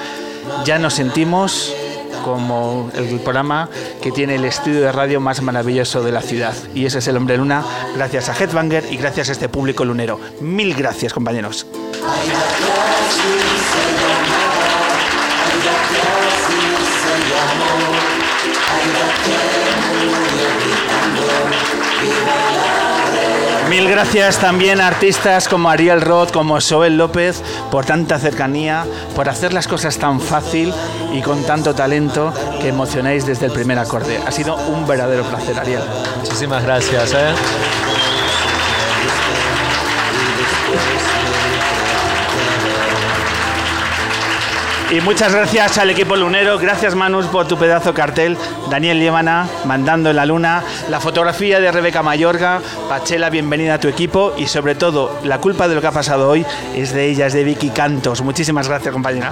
ya 0.63 0.79
nos 0.79 0.93
sentimos 0.93 1.75
como 2.23 2.89
el 2.95 3.19
programa 3.19 3.69
que 4.01 4.11
tiene 4.11 4.35
el 4.35 4.45
estudio 4.45 4.81
de 4.81 4.91
radio 4.91 5.19
más 5.19 5.41
maravilloso 5.41 6.01
de 6.01 6.11
la 6.11 6.21
ciudad. 6.21 6.55
Y 6.73 6.85
ese 6.85 6.99
es 6.99 7.07
el 7.07 7.17
Hombre 7.17 7.37
Luna, 7.37 7.63
gracias 7.95 8.29
a 8.29 8.33
Headbanger 8.33 8.85
y 8.91 8.97
gracias 8.97 9.29
a 9.29 9.33
este 9.33 9.49
público 9.49 9.85
lunero. 9.85 10.19
Mil 10.41 10.73
gracias, 10.73 11.13
compañeros. 11.13 11.67
Mil 23.69 23.89
gracias 23.89 24.37
también 24.39 24.81
a 24.81 24.87
artistas 24.87 25.47
como 25.47 25.69
Ariel 25.69 26.01
Roth, 26.01 26.31
como 26.31 26.59
Soel 26.61 26.97
López, 26.97 27.41
por 27.71 27.85
tanta 27.85 28.19
cercanía, 28.19 28.85
por 29.15 29.29
hacer 29.29 29.53
las 29.53 29.67
cosas 29.67 29.97
tan 29.97 30.19
fácil 30.19 30.73
y 31.11 31.21
con 31.21 31.43
tanto 31.43 31.73
talento 31.73 32.33
que 32.61 32.69
emocionáis 32.69 33.25
desde 33.25 33.47
el 33.47 33.51
primer 33.51 33.79
acorde. 33.79 34.19
Ha 34.25 34.31
sido 34.31 34.55
un 34.55 34.85
verdadero 34.85 35.23
placer, 35.23 35.57
Ariel. 35.57 35.81
Muchísimas 36.21 36.63
gracias, 36.63 37.13
¿eh? 37.13 37.33
Y 44.93 45.01
muchas 45.01 45.33
gracias 45.33 45.79
al 45.79 45.89
equipo 45.89 46.15
lunero, 46.15 46.59
gracias 46.59 46.93
Manus 46.93 47.25
por 47.25 47.47
tu 47.47 47.57
pedazo 47.57 47.95
cartel, 47.95 48.37
Daniel 48.69 48.99
Lievana 48.99 49.49
mandando 49.65 50.11
en 50.11 50.15
la 50.17 50.27
luna, 50.27 50.63
la 50.87 50.99
fotografía 50.99 51.59
de 51.59 51.71
Rebeca 51.71 52.03
Mayorga, 52.03 52.61
Pachela, 52.87 53.31
bienvenida 53.31 53.73
a 53.73 53.79
tu 53.79 53.87
equipo. 53.87 54.35
Y 54.37 54.45
sobre 54.45 54.75
todo 54.75 55.19
la 55.23 55.39
culpa 55.39 55.67
de 55.67 55.73
lo 55.73 55.81
que 55.81 55.87
ha 55.87 55.91
pasado 55.91 56.29
hoy 56.29 56.45
es 56.75 56.93
de 56.93 57.07
ella, 57.07 57.25
es 57.25 57.33
de 57.33 57.43
Vicky 57.43 57.71
Cantos. 57.71 58.21
Muchísimas 58.21 58.67
gracias 58.67 58.93
compañera. 58.93 59.31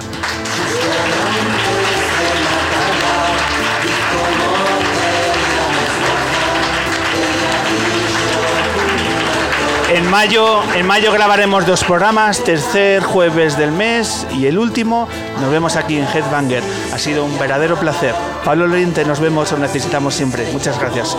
En 10.02 10.10
mayo, 10.10 10.60
en 10.74 10.84
mayo 10.84 11.12
grabaremos 11.12 11.64
dos 11.64 11.84
programas, 11.84 12.42
tercer 12.42 13.04
jueves 13.04 13.56
del 13.56 13.70
mes 13.70 14.26
y 14.32 14.46
el 14.46 14.58
último 14.58 15.08
nos 15.40 15.50
vemos 15.50 15.76
aquí 15.76 15.96
en 15.96 16.06
Headbanger. 16.06 16.62
Ha 16.92 16.98
sido 16.98 17.24
un 17.24 17.38
verdadero 17.38 17.78
placer. 17.78 18.12
Pablo 18.44 18.66
Loriente, 18.66 19.04
nos 19.04 19.20
vemos, 19.20 19.52
os 19.52 19.60
necesitamos 19.60 20.14
siempre. 20.14 20.50
Muchas 20.52 20.76
gracias. 20.80 21.16